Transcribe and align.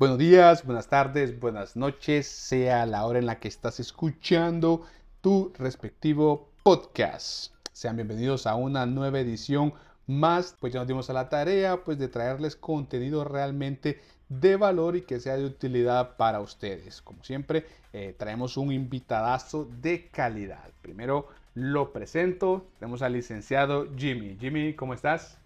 Buenos 0.00 0.16
días, 0.16 0.64
buenas 0.64 0.88
tardes, 0.88 1.38
buenas 1.38 1.76
noches, 1.76 2.26
sea 2.26 2.86
la 2.86 3.04
hora 3.04 3.18
en 3.18 3.26
la 3.26 3.38
que 3.38 3.48
estás 3.48 3.80
escuchando 3.80 4.86
tu 5.20 5.52
respectivo 5.58 6.48
podcast. 6.62 7.52
Sean 7.70 7.96
bienvenidos 7.96 8.46
a 8.46 8.54
una 8.54 8.86
nueva 8.86 9.20
edición 9.20 9.74
más, 10.06 10.56
pues 10.58 10.72
ya 10.72 10.78
nos 10.78 10.88
dimos 10.88 11.10
a 11.10 11.12
la 11.12 11.28
tarea 11.28 11.84
pues 11.84 11.98
de 11.98 12.08
traerles 12.08 12.56
contenido 12.56 13.24
realmente 13.24 14.00
de 14.30 14.56
valor 14.56 14.96
y 14.96 15.02
que 15.02 15.20
sea 15.20 15.36
de 15.36 15.44
utilidad 15.44 16.16
para 16.16 16.40
ustedes. 16.40 17.02
Como 17.02 17.22
siempre, 17.22 17.66
eh, 17.92 18.14
traemos 18.16 18.56
un 18.56 18.72
invitadazo 18.72 19.68
de 19.82 20.08
calidad. 20.08 20.70
Primero 20.80 21.28
lo 21.52 21.92
presento, 21.92 22.64
tenemos 22.78 23.02
al 23.02 23.12
licenciado 23.12 23.86
Jimmy. 23.98 24.38
Jimmy, 24.40 24.72
¿cómo 24.72 24.94
estás? 24.94 25.39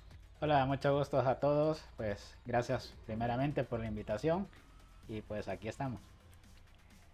Hola, 0.44 0.66
mucho 0.66 0.94
gusto 0.94 1.18
a 1.20 1.36
todos. 1.36 1.82
Pues 1.96 2.36
gracias 2.44 2.94
primeramente 3.06 3.64
por 3.64 3.80
la 3.80 3.86
invitación 3.86 4.46
y 5.08 5.22
pues 5.22 5.48
aquí 5.48 5.68
estamos. 5.68 6.02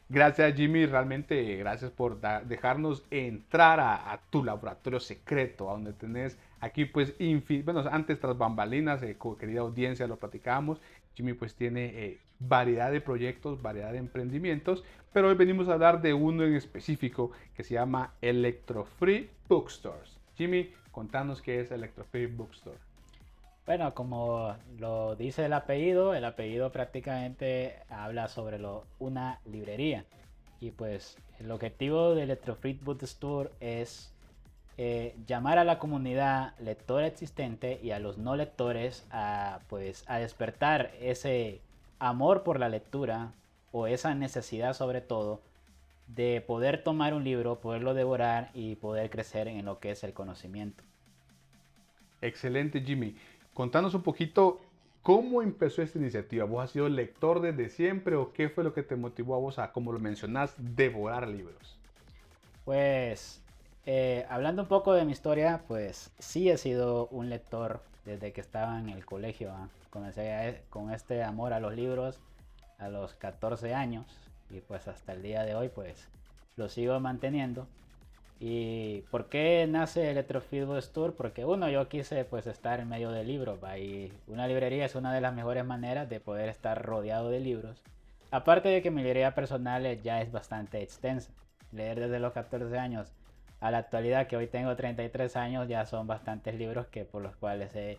Gracias 0.09 0.53
Jimmy, 0.57 0.85
realmente 0.85 1.55
gracias 1.55 1.93
por 1.93 2.21
dejarnos 2.21 3.05
entrar 3.13 3.79
a, 3.79 4.21
tu 4.31 4.43
laboratorio 4.43 4.99
secreto, 4.99 5.71
a 5.71 5.75
donde 5.75 5.93
tenés 5.93 6.41
aquí 6.59 6.87
pues, 6.87 7.15
bueno, 7.65 7.85
antes 7.93 8.19
tras 8.19 8.37
bambalinas, 8.37 9.01
eh, 9.05 9.17
querida 9.39 9.61
audiencia, 9.61 10.09
lo 10.09 10.19
platicábamos, 10.19 10.81
Jimmy 11.15 11.35
pues 11.35 11.55
tiene 11.55 11.85
eh, 11.85 12.21
variedad 12.41 12.91
de 12.91 13.01
proyectos, 13.01 13.63
variedad 13.63 13.93
de 13.93 13.99
emprendimientos, 13.99 14.83
pero 15.13 15.29
hoy 15.29 15.37
venimos 15.37 15.69
a 15.69 15.75
hablar 15.75 16.03
de 16.03 16.15
uno 16.15 16.43
en 16.43 16.57
específico 16.57 17.31
que 17.55 17.63
se 17.63 17.75
llama 17.75 18.13
Electro 18.23 18.87
Free 18.87 19.31
Bookstores. 19.49 20.19
Jimmy, 20.35 20.73
contanos 20.91 21.41
qué 21.41 21.61
es 21.61 21.71
Electro 21.71 22.05
Free 22.07 22.27
Bookstore. 22.27 22.90
Bueno, 23.71 23.95
como 23.95 24.57
lo 24.81 25.15
dice 25.15 25.45
el 25.45 25.53
apellido, 25.53 26.13
el 26.17 26.25
apellido 26.25 26.73
prácticamente 26.73 27.77
habla 27.89 28.27
sobre 28.27 28.59
una 28.99 29.39
librería. 29.45 30.05
Y 30.59 30.73
pues 30.73 31.17
el 31.39 31.53
objetivo 31.53 32.17
de 32.17 32.25
Electrofreak 32.25 32.83
Bookstore 32.83 33.51
es 33.61 34.13
eh, 34.77 35.15
llamar 35.25 35.59
a 35.59 35.63
la 35.63 35.79
comunidad 35.79 36.59
lectora 36.59 37.07
existente 37.07 37.79
y 37.81 37.93
a 37.93 38.01
los 38.01 38.19
no 38.19 38.35
lectores 38.35 39.07
a, 39.13 39.61
pues, 39.69 40.03
a 40.09 40.19
despertar 40.19 40.91
ese 41.01 41.61
amor 42.01 42.43
por 42.43 42.59
la 42.59 42.69
lectura 42.69 43.35
o 43.71 43.87
esa 43.87 44.17
necesidad 44.17 44.75
sobre 44.75 45.01
todo 45.01 45.43
de 46.09 46.41
poder 46.45 46.83
tomar 46.83 47.15
un 47.15 47.23
libro, 47.23 47.61
poderlo 47.61 47.95
devorar 47.95 48.51
y 48.53 48.75
poder 48.75 49.11
crecer 49.11 49.47
en 49.47 49.65
lo 49.65 49.79
que 49.79 49.93
es 49.93 50.03
el 50.03 50.13
conocimiento. 50.13 50.83
Excelente 52.21 52.81
Jimmy. 52.81 53.15
Contanos 53.55 53.95
un 53.95 54.03
poquito 54.03 54.61
cómo 55.03 55.43
empezó 55.43 55.83
esta 55.83 55.99
iniciativa. 55.99 56.45
¿Vos 56.45 56.65
has 56.65 56.71
sido 56.71 56.89
lector 56.89 57.41
desde 57.41 57.69
siempre 57.69 58.17
o 58.17 58.33
qué 58.33 58.49
fue 58.49 58.65
lo 58.65 58.73
que 58.73 58.83
te 58.83 58.97
motivó 58.97 59.35
a 59.35 59.39
vos 59.39 59.59
a, 59.59 59.73
como 59.73 59.93
lo 59.93 59.99
mencionás, 59.99 60.55
devorar 60.59 61.29
libros? 61.29 61.79
Pues, 62.65 63.43
eh, 63.87 64.27
hablando 64.29 64.63
un 64.63 64.69
poco 64.69 64.93
de 64.93 65.05
mi 65.05 65.13
historia, 65.13 65.63
pues 65.67 66.11
sí 66.19 66.51
he 66.51 66.59
sido 66.59 67.09
un 67.09 67.29
lector 67.29 67.81
desde 68.05 68.33
que 68.33 68.41
estaba 68.41 68.79
en 68.79 68.89
el 68.89 69.05
colegio. 69.05 69.53
¿ah? 69.53 69.69
Comencé 69.91 70.63
con 70.71 70.93
este 70.93 71.23
amor 71.23 71.53
a 71.53 71.61
los 71.61 71.75
libros 71.75 72.21
a 72.81 72.89
los 72.89 73.15
14 73.15 73.75
años 73.75 74.07
y 74.51 74.61
pues 74.61 74.89
hasta 74.89 75.13
el 75.13 75.23
día 75.23 75.45
de 75.45 75.55
hoy 75.55 75.69
pues 75.69 76.09
lo 76.57 76.69
sigo 76.69 76.99
manteniendo. 76.99 77.67
¿Y 78.43 79.03
por 79.11 79.29
qué 79.29 79.67
nace 79.69 80.11
Electrofeedback 80.11 80.79
Store? 80.79 81.13
Porque 81.13 81.45
uno, 81.45 81.69
yo 81.69 81.87
quise 81.91 82.25
pues 82.25 82.47
estar 82.47 82.81
en 82.81 82.89
medio 82.89 83.11
de 83.11 83.23
libros, 83.23 83.59
y 83.79 84.11
una 84.27 84.49
librería 84.49 84.87
es 84.87 84.95
una 84.95 85.13
de 85.13 85.21
las 85.21 85.35
mejores 85.35 85.67
maneras 85.67 86.09
de 86.09 86.21
poder 86.21 86.49
estar 86.49 86.83
rodeado 86.83 87.29
de 87.29 87.41
libros. 87.41 87.83
Aparte 88.31 88.71
de 88.71 88.81
que 88.81 88.91
mi 88.91 89.03
librería 89.03 89.35
personal 89.35 90.01
ya 90.03 90.23
es 90.23 90.33
bastante 90.33 90.81
extensa. 90.81 91.33
Leer 91.71 92.01
desde 92.01 92.19
los 92.19 92.33
14 92.33 92.79
años 92.79 93.13
a 93.61 93.71
la 93.71 93.79
actualidad, 93.79 94.27
que 94.27 94.39
hoy 94.39 94.47
tengo 94.47 94.75
33 94.75 95.37
años, 95.37 95.69
ya 95.69 95.85
son 95.85 96.07
bastantes 96.07 96.55
libros 96.55 96.87
que 96.87 97.05
por 97.05 97.21
los 97.21 97.37
cuales 97.37 97.77
he 97.77 97.99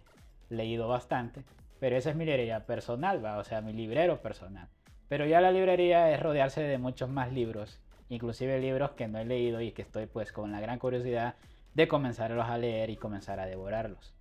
leído 0.50 0.88
bastante. 0.88 1.44
Pero 1.80 1.98
esa 1.98 2.10
es 2.10 2.16
mi 2.16 2.26
librería 2.26 2.66
personal, 2.66 3.24
¿va? 3.24 3.38
o 3.38 3.44
sea, 3.44 3.62
mi 3.62 3.74
librero 3.74 4.24
personal. 4.24 4.68
Pero 5.08 5.28
ya 5.28 5.40
la 5.40 5.52
librería 5.52 6.12
es 6.12 6.20
rodearse 6.20 6.62
de 6.62 6.80
muchos 6.80 7.10
más 7.10 7.32
libros 7.32 7.80
inclusive 8.12 8.60
libros 8.60 8.92
que 8.92 9.08
no 9.08 9.20
he 9.20 9.26
leído 9.26 9.62
y 9.62 9.72
que 9.72 9.82
estoy 9.82 10.06
pues 10.06 10.34
con 10.34 10.52
la 10.52 10.60
gran 10.60 10.80
curiosidad 10.80 11.36
de 11.74 11.88
comenzarlos 11.88 12.46
a 12.46 12.58
leer 12.58 12.90
y 12.90 12.98
comenzar 12.98 13.40
a 13.40 13.46
devorarlos. 13.46 14.14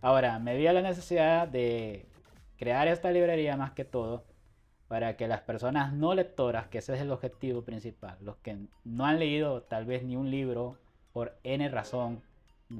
Ahora, 0.00 0.38
me 0.38 0.56
vi 0.56 0.68
a 0.68 0.72
la 0.72 0.80
necesidad 0.80 1.48
de 1.48 2.06
crear 2.56 2.86
esta 2.86 3.10
librería 3.10 3.56
más 3.56 3.72
que 3.72 3.84
todo 3.84 4.24
para 4.86 5.16
que 5.16 5.26
las 5.26 5.40
personas 5.40 5.92
no 5.92 6.14
lectoras, 6.14 6.68
que 6.68 6.78
ese 6.78 6.94
es 6.94 7.00
el 7.00 7.10
objetivo 7.10 7.62
principal, 7.62 8.16
los 8.20 8.36
que 8.36 8.58
no 8.84 9.06
han 9.06 9.18
leído 9.18 9.62
tal 9.62 9.86
vez 9.86 10.04
ni 10.04 10.14
un 10.14 10.30
libro 10.30 10.78
por 11.12 11.36
N 11.42 11.68
razón, 11.68 12.22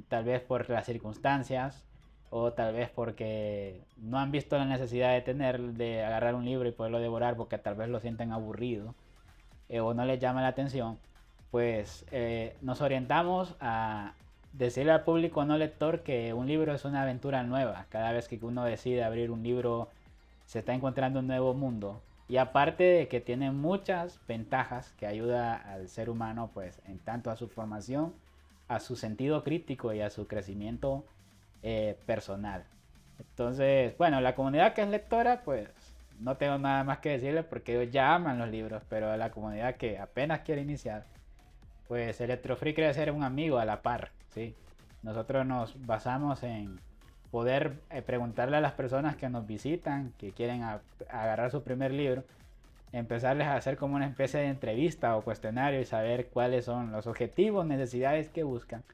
tal 0.09 0.25
vez 0.25 0.43
por 0.43 0.71
las 0.71 0.87
circunstancias 0.87 1.85
o 2.31 2.53
tal 2.53 2.73
vez 2.75 2.89
porque 2.89 3.83
no 3.97 4.19
han 4.19 4.31
visto 4.31 4.57
la 4.57 4.65
necesidad 4.65 5.13
de 5.13 5.23
tener, 5.23 5.61
de 5.61 6.05
agarrar 6.05 6.37
un 6.37 6.45
libro 6.45 6.69
y 6.69 6.73
poderlo 6.73 7.01
devorar 7.01 7.37
porque 7.37 7.59
tal 7.59 7.75
vez 7.75 7.89
lo 7.89 7.99
sienten 7.99 8.31
aburrido 8.31 8.95
eh, 9.73 9.81
o 9.81 9.95
no 9.95 10.05
les 10.05 10.21
llama 10.21 10.43
la 10.43 10.49
atención, 10.49 10.99
pues 11.51 12.05
eh, 12.13 12.57
nos 12.61 12.83
orientamos 12.83 13.57
a 13.59 14.13
decirle 14.53 14.93
al 14.93 15.03
público 15.03 15.47
no 15.47 15.57
lector 15.57 16.03
que 16.03 16.35
un 16.35 16.47
libro 16.47 16.75
es 16.75 16.85
una 16.85 17.03
aventura 17.03 17.43
nueva. 17.43 17.87
Cada 17.89 18.13
vez 18.13 18.29
que 18.29 18.39
uno 18.43 18.65
decide 18.65 19.03
abrir 19.03 19.31
un 19.31 19.43
libro, 19.43 19.89
se 20.45 20.59
está 20.59 20.75
encontrando 20.75 21.21
un 21.21 21.27
nuevo 21.27 21.55
mundo. 21.55 22.03
Y 22.29 22.37
aparte 22.37 22.85
de 22.85 23.09
que 23.09 23.21
tiene 23.23 23.51
muchas 23.51 24.21
ventajas 24.29 24.93
que 24.99 25.07
ayuda 25.07 25.57
al 25.57 25.89
ser 25.89 26.11
humano, 26.11 26.51
pues 26.53 26.83
en 26.87 26.99
tanto 26.99 27.31
a 27.31 27.37
su 27.37 27.49
formación, 27.49 28.13
a 28.69 28.79
su 28.79 28.95
sentido 28.95 29.43
crítico 29.43 29.95
y 29.95 30.03
a 30.03 30.11
su 30.11 30.27
crecimiento 30.27 31.03
eh, 31.63 31.97
personal. 32.05 32.65
Entonces, 33.19 33.97
bueno, 33.97 34.21
la 34.21 34.35
comunidad 34.35 34.75
que 34.75 34.83
es 34.83 34.89
lectora, 34.89 35.43
pues 35.45 35.71
no 36.23 36.37
tengo 36.37 36.59
nada 36.59 36.85
más 36.85 36.99
que 36.99 37.11
decirles 37.11 37.45
porque 37.45 37.75
ellos 37.75 37.93
ya 37.93 38.15
aman 38.15 38.39
los 38.39 38.49
libros, 38.49 38.83
pero 38.89 39.11
a 39.11 39.17
la 39.17 39.31
comunidad 39.31 39.77
que 39.77 39.99
apenas 39.99 40.41
quiere 40.41 40.63
iniciar, 40.63 41.05
pues 41.89 42.21
Electrofree 42.21 42.75
quiere 42.75 42.95
ser 42.95 43.11
un 43.11 43.25
amigo 43.25 43.59
a 43.59 43.65
la 43.65 43.83
par, 43.83 44.11
¿sí? 44.31 44.55
Nosotros 45.03 45.45
nos 45.45 45.85
basamos 45.85 46.43
en 46.45 46.81
poder 47.31 47.81
eh, 47.91 48.03
preguntarle 48.03 48.57
a 48.57 48.61
las 48.61 48.73
personas 48.73 49.17
que 49.17 49.29
nos 49.29 49.47
visitan, 49.47 50.13
que 50.19 50.33
quieren 50.33 50.63
agarrar 50.63 51.51
su 51.51 51.63
primer 51.65 51.93
libro, 51.93 52.25
empezarles 52.93 53.49
a 53.49 53.57
hacer 53.57 53.77
como 53.77 53.97
una 53.97 54.07
especie 54.07 54.41
de 54.41 54.47
entrevista 54.47 55.17
o 55.17 55.23
cuestionario 55.23 55.81
y 55.81 55.85
saber 55.85 56.29
cuáles 56.29 56.67
son 56.67 56.93
los 56.93 57.07
objetivos, 57.07 57.67
necesidades 57.67 58.29
que 58.29 58.45
buscan. 58.45 58.85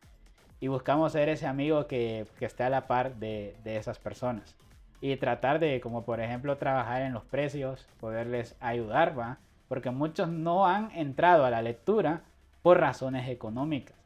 Y 0.60 0.68
buscamos 0.68 1.12
ser 1.12 1.28
ese 1.28 1.46
amigo 1.46 1.86
que, 1.86 2.26
que 2.38 2.46
esté 2.46 2.64
a 2.64 2.70
la 2.70 2.86
par 2.86 3.16
de, 3.16 3.54
de 3.64 3.76
esas 3.76 3.98
personas 3.98 4.56
y 5.00 5.16
tratar 5.16 5.58
de, 5.58 5.80
como 5.80 6.04
por 6.04 6.20
ejemplo, 6.20 6.56
trabajar 6.56 7.02
en 7.02 7.12
los 7.12 7.24
precios, 7.24 7.86
poderles 8.00 8.56
ayudar, 8.60 9.18
¿va? 9.18 9.38
Porque 9.68 9.90
muchos 9.90 10.28
no 10.28 10.66
han 10.66 10.90
entrado 10.92 11.44
a 11.44 11.50
la 11.50 11.62
lectura 11.62 12.22
por 12.62 12.80
razones 12.80 13.28
económicas. 13.28 13.96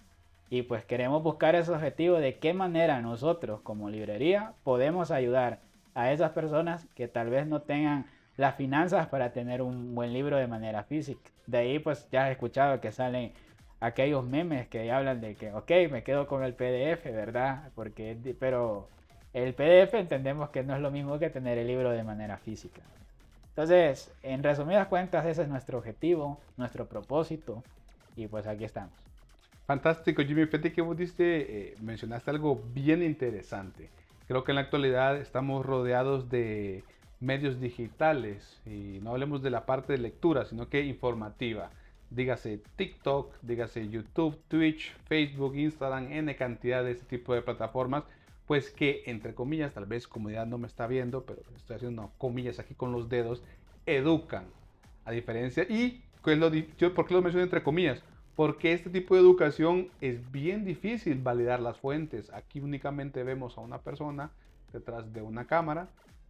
Y 0.51 0.63
pues 0.63 0.85
queremos 0.85 1.23
buscar 1.23 1.55
ese 1.55 1.73
objetivo 1.73 2.19
de 2.19 2.39
qué 2.39 2.53
manera 2.53 3.01
nosotros 3.01 3.61
como 3.63 3.89
librería 3.89 4.53
podemos 4.65 5.11
ayudar 5.11 5.61
a 5.95 6.13
esas 6.13 6.33
personas 6.33 6.87
que 6.95 7.09
tal 7.09 7.31
vez 7.31 7.47
no 7.47 7.63
tengan 7.63 8.07
las 8.37 8.57
finanzas 8.57 9.09
para 9.09 9.33
tener 9.33 9.63
un 9.63 9.95
buen 9.95 10.13
libro 10.13 10.37
de 10.37 10.47
manera 10.47 10.85
física. 10.85 11.31
De 11.47 11.59
ahí 11.59 11.79
pues 11.79 12.07
ya 12.11 12.29
he 12.29 12.33
escuchado 12.33 12.81
que 12.81 12.93
salen 12.93 13.33
aquellos 13.81 14.25
memes 14.25 14.69
que 14.69 14.91
hablan 14.93 15.21
de 15.21 15.35
que, 15.35 15.53
ok, 15.53 15.71
me 15.91 16.03
quedo 16.03 16.27
con 16.27 16.45
el 16.45 16.55
PDF, 16.55 17.05
¿verdad? 17.05 17.71
Porque, 17.75 18.17
pero 18.39 18.89
el 19.33 19.55
PDF 19.55 19.95
entendemos 19.95 20.51
que 20.51 20.63
no 20.63 20.75
es 20.75 20.81
lo 20.81 20.91
mismo 20.91 21.19
que 21.19 21.31
tener 21.31 21.59
el 21.59 21.67
libro 21.67 21.91
de 21.91 22.03
manera 22.03 22.37
física. 22.39 22.83
Entonces, 23.49 24.11
en 24.23 24.43
resumidas 24.43 24.89
cuentas, 24.89 25.27
ese 25.27 25.43
es 25.43 25.49
nuestro 25.49 25.79
objetivo, 25.79 26.41
nuestro 26.57 26.87
propósito, 26.87 27.63
y 28.17 28.27
pues 28.27 28.47
aquí 28.47 28.65
estamos. 28.65 28.93
Fantástico, 29.67 30.23
Jimmy. 30.23 30.47
Fíjate 30.47 30.73
que 30.73 30.83
vos 30.83 30.97
diste, 30.97 31.71
eh, 31.71 31.75
mencionaste 31.81 32.31
algo 32.31 32.63
bien 32.75 33.03
interesante. 33.03 33.91
Creo 34.27 34.45
que 34.45 34.53
en 34.53 34.57
la 34.57 34.63
actualidad 34.63 35.17
estamos 35.17 35.65
rodeados 35.65 36.29
de 36.31 36.85
medios 37.21 37.61
digitales 37.61 38.61
y 38.67 38.99
no 39.03 39.11
hablemos 39.11 39.43
de 39.43 39.51
la 39.51 39.65
parte 39.65 39.93
de 39.93 39.99
lectura, 39.99 40.45
sino 40.45 40.69
que 40.69 40.83
informativa. 40.83 41.71
Dígase 42.11 42.61
TikTok, 42.77 43.35
dígase 43.43 43.89
YouTube, 43.89 44.39
Twitch, 44.49 44.95
Facebook, 45.07 45.57
Instagram, 45.57 46.13
N 46.13 46.35
cantidad 46.37 46.85
de 46.85 46.93
este 46.93 47.07
tipo 47.07 47.35
de 47.35 47.43
plataformas 47.43 48.05
pues 48.47 48.71
que 48.71 49.03
entre 49.07 49.35
comillas, 49.35 49.75
tal 49.75 49.87
vez 49.87 50.07
comunidad 50.09 50.47
no 50.47 50.59
me 50.59 50.67
está 50.67 50.87
viendo, 50.87 51.25
pero 51.25 51.43
estoy 51.57 51.77
haciendo 51.77 52.13
comillas 52.19 52.59
aquí 52.59 52.75
con 52.75 52.93
los 52.93 53.09
dedos, 53.09 53.43
educan. 53.87 54.47
A 55.05 55.11
diferencia, 55.11 55.65
y 55.69 56.05
¿por 56.23 57.07
qué 57.07 57.15
lo 57.15 57.23
menciono 57.23 57.43
entre 57.43 57.63
comillas? 57.63 58.03
Porque 58.37 58.73
este 58.73 58.89
tipo 58.89 59.15
de 59.15 59.21
educación 59.21 59.89
es 60.01 60.31
bien 60.31 60.65
difícil 60.65 61.21
validar 61.21 61.61
las 61.61 61.79
fuentes. 61.79 62.33
Aquí 62.33 62.61
únicamente 62.61 63.25
vemos 63.25 63.59
a 63.59 63.61
una 63.63 63.79
persona 63.79 64.31
detrás 64.73 65.13
de 65.13 65.23
una 65.23 65.47
cámara 65.47 65.89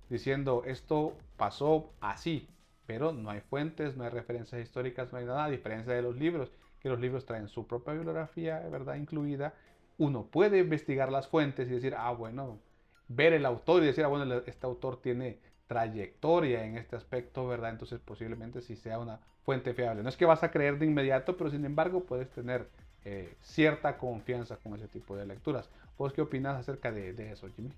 diciendo 0.09 0.63
esto 0.67 1.17
pasó 1.37 1.91
así, 2.01 2.49
pero 2.87 3.13
no 3.13 3.31
hay 3.31 3.41
fuentes, 3.41 3.97
no 3.97 4.05
hay 4.05 4.11
referencias 4.11 4.61
históricas, 4.61 5.13
no 5.13 5.19
hay 5.19 5.27
nada, 5.27 5.45
a 5.45 5.51
diferencia 5.51 5.93
de 5.93 6.03
los 6.03 6.17
libros, 6.17 6.51
que 6.81 6.89
los 6.89 7.01
libros 7.01 7.25
traen 7.25 7.49
su 7.49 7.67
propia 7.67 7.95
bibliografía, 7.95 8.59
¿verdad? 8.71 8.97
Incluida. 8.97 9.55
Uno 10.03 10.25
puede 10.25 10.59
investigar 10.59 11.13
las 11.13 11.29
fuentes 11.29 11.69
y 11.69 11.75
decir, 11.75 11.95
ah, 11.97 12.11
bueno, 12.11 12.59
ver 13.07 13.35
el 13.35 13.47
autor 13.47 13.85
y 13.85 13.87
decir, 13.87 14.05
ah, 14.05 14.09
bueno, 14.09 14.43
este 14.47 14.67
autor 14.67 15.01
tiene 15.01 15.39
trayectoria 15.69 16.65
en 16.65 16.77
este 16.77 16.97
aspecto, 16.97 17.47
¿verdad? 17.47 17.71
Entonces 17.71 18.01
posiblemente 18.01 18.63
sí 18.63 18.75
sea 18.75 18.99
una 18.99 19.21
fuente 19.45 19.75
fiable. 19.75 20.03
No 20.03 20.09
es 20.09 20.17
que 20.17 20.25
vas 20.25 20.43
a 20.43 20.51
creer 20.51 20.81
de 20.81 20.87
inmediato, 20.87 21.37
pero 21.37 21.51
sin 21.51 21.65
embargo 21.65 22.01
puedes 22.01 22.29
tener 22.31 22.67
eh, 23.05 23.33
cierta 23.43 23.97
confianza 23.97 24.57
con 24.57 24.75
ese 24.75 24.89
tipo 24.89 25.15
de 25.15 25.25
lecturas. 25.25 25.71
¿Vos 25.97 26.13
qué 26.13 26.23
opinas 26.23 26.59
acerca 26.59 26.91
de, 26.91 27.31
eso, 27.31 27.47
Jimmy? 27.55 27.71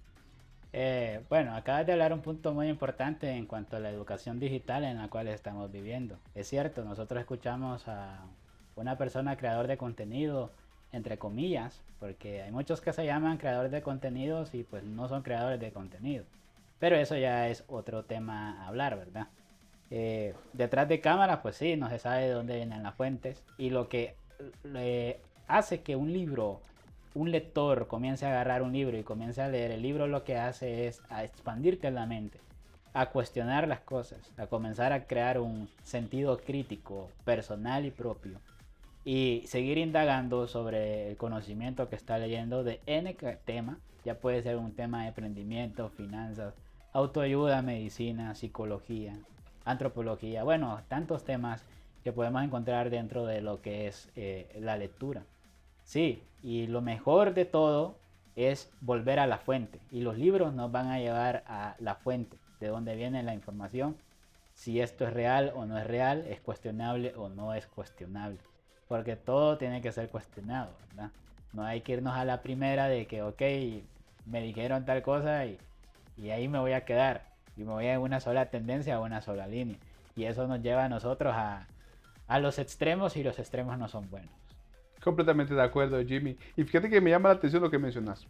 Eh, 0.72 1.20
bueno, 1.28 1.54
acabas 1.54 1.84
de 1.84 1.92
hablar 1.92 2.14
un 2.14 2.22
punto 2.22 2.54
muy 2.54 2.68
importante 2.68 3.32
en 3.32 3.44
cuanto 3.44 3.76
a 3.76 3.80
la 3.80 3.90
educación 3.90 4.40
digital 4.40 4.82
en 4.84 4.96
la 4.96 5.08
cual 5.08 5.28
estamos 5.28 5.70
viviendo. 5.70 6.16
Es 6.34 6.48
cierto, 6.48 6.86
nosotros 6.86 7.20
escuchamos 7.20 7.86
a 7.86 8.24
una 8.76 8.96
persona 8.96 9.36
creador 9.36 9.66
de 9.66 9.76
contenido, 9.76 10.50
entre 10.94 11.18
comillas, 11.18 11.82
porque 11.98 12.42
hay 12.42 12.52
muchos 12.52 12.80
que 12.80 12.92
se 12.92 13.04
llaman 13.04 13.38
creadores 13.38 13.72
de 13.72 13.82
contenidos 13.82 14.54
y 14.54 14.62
pues 14.62 14.84
no 14.84 15.08
son 15.08 15.22
creadores 15.22 15.60
de 15.60 15.72
contenido. 15.72 16.24
Pero 16.78 16.96
eso 16.96 17.16
ya 17.16 17.48
es 17.48 17.64
otro 17.66 18.04
tema 18.04 18.62
a 18.62 18.68
hablar, 18.68 18.96
¿verdad? 18.96 19.28
Eh, 19.90 20.34
detrás 20.52 20.88
de 20.88 21.00
cámara, 21.00 21.42
pues 21.42 21.56
sí, 21.56 21.76
no 21.76 21.88
se 21.88 21.98
sabe 21.98 22.22
de 22.22 22.30
dónde 22.30 22.56
vienen 22.56 22.82
las 22.82 22.94
fuentes. 22.94 23.44
Y 23.58 23.70
lo 23.70 23.88
que 23.88 24.16
hace 25.46 25.82
que 25.82 25.96
un 25.96 26.12
libro, 26.12 26.60
un 27.14 27.30
lector 27.30 27.86
comience 27.86 28.26
a 28.26 28.30
agarrar 28.30 28.62
un 28.62 28.72
libro 28.72 28.98
y 28.98 29.02
comience 29.02 29.40
a 29.40 29.48
leer, 29.48 29.70
el 29.70 29.82
libro 29.82 30.06
lo 30.06 30.24
que 30.24 30.36
hace 30.36 30.86
es 30.86 31.00
a 31.10 31.24
expandirte 31.24 31.90
la 31.90 32.06
mente, 32.06 32.38
a 32.92 33.10
cuestionar 33.10 33.68
las 33.68 33.80
cosas, 33.80 34.20
a 34.36 34.46
comenzar 34.46 34.92
a 34.92 35.06
crear 35.06 35.38
un 35.38 35.68
sentido 35.82 36.38
crítico, 36.38 37.08
personal 37.24 37.86
y 37.86 37.90
propio. 37.90 38.40
Y 39.04 39.42
seguir 39.46 39.78
indagando 39.78 40.46
sobre 40.46 41.10
el 41.10 41.16
conocimiento 41.16 41.88
que 41.88 41.96
está 41.96 42.18
leyendo 42.18 42.64
de 42.64 42.80
N 42.86 43.14
tema. 43.44 43.78
Ya 44.04 44.18
puede 44.18 44.42
ser 44.42 44.56
un 44.56 44.72
tema 44.72 45.02
de 45.02 45.08
emprendimiento, 45.08 45.90
finanzas, 45.90 46.54
autoayuda, 46.92 47.62
medicina, 47.62 48.34
psicología, 48.34 49.18
antropología, 49.64 50.44
bueno, 50.44 50.80
tantos 50.88 51.24
temas 51.24 51.64
que 52.02 52.12
podemos 52.12 52.44
encontrar 52.44 52.90
dentro 52.90 53.24
de 53.24 53.40
lo 53.40 53.62
que 53.62 53.88
es 53.88 54.10
eh, 54.14 54.56
la 54.60 54.76
lectura. 54.76 55.24
Sí, 55.84 56.22
y 56.42 56.66
lo 56.66 56.82
mejor 56.82 57.34
de 57.34 57.46
todo 57.46 57.96
es 58.36 58.70
volver 58.80 59.18
a 59.18 59.26
la 59.26 59.38
fuente. 59.38 59.80
Y 59.90 60.00
los 60.00 60.18
libros 60.18 60.54
nos 60.54 60.70
van 60.70 60.88
a 60.88 60.98
llevar 60.98 61.44
a 61.46 61.76
la 61.78 61.94
fuente, 61.94 62.36
de 62.60 62.68
dónde 62.68 62.94
viene 62.94 63.22
la 63.22 63.34
información, 63.34 63.96
si 64.54 64.80
esto 64.80 65.06
es 65.06 65.12
real 65.12 65.52
o 65.54 65.66
no 65.66 65.78
es 65.78 65.86
real, 65.86 66.24
es 66.28 66.40
cuestionable 66.40 67.14
o 67.16 67.28
no 67.28 67.54
es 67.54 67.66
cuestionable. 67.66 68.38
Porque 68.88 69.16
todo 69.16 69.58
tiene 69.58 69.80
que 69.80 69.92
ser 69.92 70.08
cuestionado, 70.08 70.70
¿verdad? 70.90 71.10
No 71.52 71.64
hay 71.64 71.80
que 71.80 71.92
irnos 71.92 72.14
a 72.14 72.24
la 72.24 72.42
primera 72.42 72.88
de 72.88 73.06
que, 73.06 73.22
ok, 73.22 73.40
me 74.26 74.42
dijeron 74.42 74.84
tal 74.84 75.02
cosa 75.02 75.46
y 75.46 76.30
ahí 76.30 76.48
me 76.48 76.58
voy 76.58 76.72
a 76.72 76.84
quedar 76.84 77.34
y 77.56 77.62
me 77.62 77.72
voy 77.72 77.88
a 77.88 78.00
una 78.00 78.20
sola 78.20 78.46
tendencia 78.46 78.98
o 78.98 79.04
una 79.04 79.20
sola 79.20 79.46
línea. 79.46 79.76
Y 80.16 80.24
eso 80.24 80.46
nos 80.46 80.60
lleva 80.60 80.84
a 80.84 80.88
nosotros 80.88 81.34
a, 81.34 81.66
a 82.26 82.38
los 82.38 82.58
extremos 82.58 83.16
y 83.16 83.22
los 83.22 83.38
extremos 83.38 83.78
no 83.78 83.88
son 83.88 84.08
buenos. 84.10 84.30
Completamente 85.02 85.54
de 85.54 85.62
acuerdo, 85.62 86.02
Jimmy. 86.04 86.36
Y 86.56 86.64
fíjate 86.64 86.88
que 86.88 87.00
me 87.00 87.10
llama 87.10 87.28
la 87.28 87.36
atención 87.36 87.62
lo 87.62 87.70
que 87.70 87.78
mencionas. 87.78 88.26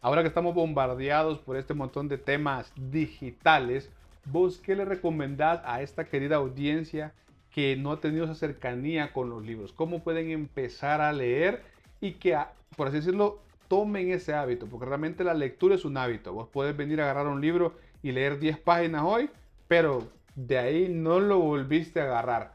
Ahora 0.00 0.22
que 0.22 0.28
estamos 0.28 0.54
bombardeados 0.54 1.40
por 1.40 1.56
este 1.56 1.74
montón 1.74 2.06
de 2.06 2.18
temas 2.18 2.72
digitales, 2.76 3.90
¿vos 4.26 4.58
qué 4.58 4.76
le 4.76 4.84
recomendás 4.84 5.60
a 5.64 5.82
esta 5.82 6.04
querida 6.04 6.36
audiencia 6.36 7.12
que 7.58 7.74
no 7.74 7.90
ha 7.90 8.00
tenido 8.00 8.24
esa 8.24 8.36
cercanía 8.36 9.12
con 9.12 9.30
los 9.30 9.44
libros? 9.44 9.72
¿Cómo 9.72 10.04
pueden 10.04 10.30
empezar 10.30 11.00
a 11.00 11.12
leer 11.12 11.64
y 12.00 12.12
que, 12.12 12.38
por 12.76 12.86
así 12.86 12.98
decirlo, 12.98 13.40
tomen 13.66 14.12
ese 14.12 14.32
hábito, 14.32 14.66
porque 14.66 14.86
realmente 14.86 15.24
la 15.24 15.34
lectura 15.34 15.74
es 15.74 15.84
un 15.84 15.96
hábito. 15.96 16.32
Vos 16.32 16.48
puedes 16.52 16.76
venir 16.76 17.00
a 17.00 17.10
agarrar 17.10 17.26
un 17.26 17.40
libro 17.40 17.72
y 18.00 18.12
leer 18.12 18.38
10 18.38 18.60
páginas 18.60 19.02
hoy, 19.04 19.28
pero 19.66 20.06
de 20.36 20.56
ahí 20.56 20.88
no 20.88 21.18
lo 21.18 21.40
volviste 21.40 22.00
a 22.00 22.04
agarrar. 22.04 22.52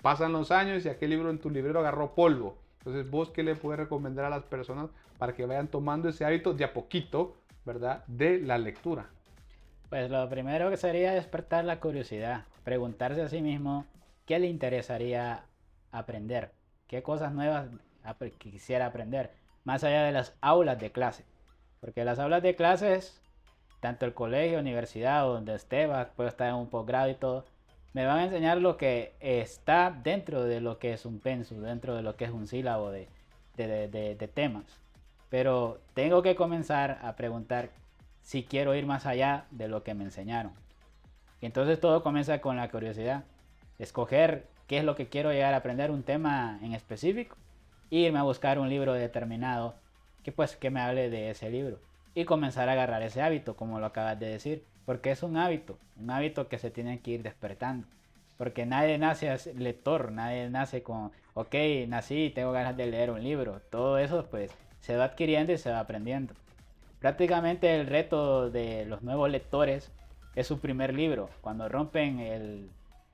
Pasan 0.00 0.32
los 0.32 0.50
años 0.50 0.82
y 0.86 0.88
aquel 0.88 1.10
libro 1.10 1.28
en 1.28 1.40
tu 1.40 1.50
librero 1.50 1.80
agarró 1.80 2.14
polvo. 2.14 2.56
Entonces, 2.78 3.10
vos 3.10 3.28
qué 3.28 3.42
le 3.42 3.54
puedes 3.54 3.78
recomendar 3.78 4.24
a 4.24 4.30
las 4.30 4.44
personas 4.44 4.88
para 5.18 5.34
que 5.34 5.44
vayan 5.44 5.68
tomando 5.68 6.08
ese 6.08 6.24
hábito 6.24 6.54
de 6.54 6.64
a 6.64 6.72
poquito, 6.72 7.36
¿verdad? 7.66 8.02
De 8.06 8.40
la 8.40 8.56
lectura. 8.56 9.10
Pues 9.90 10.10
lo 10.10 10.26
primero 10.30 10.70
que 10.70 10.78
sería 10.78 11.12
despertar 11.12 11.66
la 11.66 11.80
curiosidad, 11.80 12.46
preguntarse 12.64 13.20
a 13.20 13.28
sí 13.28 13.42
mismo 13.42 13.84
qué 14.28 14.38
le 14.38 14.46
interesaría 14.46 15.46
aprender, 15.90 16.52
qué 16.86 17.02
cosas 17.02 17.32
nuevas 17.32 17.68
quisiera 18.36 18.86
aprender 18.86 19.32
más 19.64 19.84
allá 19.84 20.04
de 20.04 20.12
las 20.12 20.34
aulas 20.42 20.78
de 20.78 20.92
clase. 20.92 21.24
Porque 21.80 22.04
las 22.04 22.18
aulas 22.18 22.42
de 22.42 22.54
clases, 22.54 23.22
tanto 23.80 24.04
el 24.04 24.12
colegio, 24.12 24.58
universidad 24.58 25.26
o 25.26 25.32
donde 25.32 25.54
esté, 25.54 25.88
puede 26.14 26.28
estar 26.28 26.50
en 26.50 26.56
un 26.56 26.68
posgrado 26.68 27.08
y 27.08 27.14
todo, 27.14 27.46
me 27.94 28.04
van 28.04 28.18
a 28.18 28.24
enseñar 28.24 28.58
lo 28.58 28.76
que 28.76 29.14
está 29.18 29.90
dentro 29.90 30.44
de 30.44 30.60
lo 30.60 30.78
que 30.78 30.92
es 30.92 31.06
un 31.06 31.20
penso, 31.20 31.58
dentro 31.60 31.96
de 31.96 32.02
lo 32.02 32.16
que 32.16 32.26
es 32.26 32.30
un 32.30 32.46
sílabo 32.46 32.90
de, 32.90 33.08
de, 33.56 34.30
temas. 34.34 34.64
Pero 35.30 35.80
tengo 35.94 36.22
que 36.22 36.36
comenzar 36.36 36.98
a 37.02 37.16
preguntar 37.16 37.70
si 38.20 38.44
quiero 38.44 38.74
ir 38.74 38.84
más 38.84 39.06
allá 39.06 39.46
de 39.50 39.68
lo 39.68 39.82
que 39.84 39.94
me 39.94 40.04
enseñaron. 40.04 40.52
Y 41.40 41.46
entonces 41.46 41.80
todo 41.80 42.02
comienza 42.02 42.42
con 42.42 42.56
la 42.56 42.70
curiosidad. 42.70 43.24
Escoger 43.78 44.46
qué 44.66 44.78
es 44.78 44.84
lo 44.84 44.96
que 44.96 45.08
quiero 45.08 45.32
llegar 45.32 45.54
a 45.54 45.58
aprender, 45.58 45.90
un 45.90 46.02
tema 46.02 46.58
en 46.62 46.74
específico 46.74 47.36
irme 47.90 48.18
a 48.18 48.22
buscar 48.22 48.58
un 48.58 48.68
libro 48.68 48.92
determinado 48.92 49.74
que 50.22 50.32
pues 50.32 50.56
que 50.56 50.70
me 50.70 50.80
hable 50.80 51.10
de 51.10 51.30
ese 51.30 51.50
libro 51.50 51.78
y 52.14 52.24
comenzar 52.24 52.68
a 52.68 52.72
agarrar 52.72 53.02
ese 53.02 53.22
hábito, 53.22 53.56
como 53.56 53.80
lo 53.80 53.86
acabas 53.86 54.18
de 54.18 54.26
decir, 54.26 54.64
porque 54.84 55.10
es 55.10 55.22
un 55.22 55.36
hábito, 55.36 55.78
un 55.96 56.10
hábito 56.10 56.48
que 56.48 56.58
se 56.58 56.70
tiene 56.70 57.00
que 57.00 57.12
ir 57.12 57.22
despertando. 57.22 57.86
Porque 58.36 58.66
nadie 58.66 58.98
nace 58.98 59.36
lector, 59.54 60.12
nadie 60.12 60.48
nace 60.48 60.82
con, 60.82 61.12
ok, 61.34 61.54
nací, 61.86 62.30
tengo 62.34 62.52
ganas 62.52 62.76
de 62.76 62.86
leer 62.86 63.10
un 63.10 63.22
libro. 63.22 63.60
Todo 63.70 63.98
eso 63.98 64.26
pues 64.30 64.50
se 64.80 64.96
va 64.96 65.04
adquiriendo 65.04 65.52
y 65.52 65.58
se 65.58 65.70
va 65.70 65.80
aprendiendo. 65.80 66.34
Prácticamente 67.00 67.78
el 67.78 67.86
reto 67.86 68.50
de 68.50 68.84
los 68.86 69.02
nuevos 69.02 69.30
lectores 69.30 69.92
es 70.34 70.46
su 70.46 70.60
primer 70.60 70.94
libro. 70.94 71.30
Cuando 71.40 71.68
rompen 71.68 72.20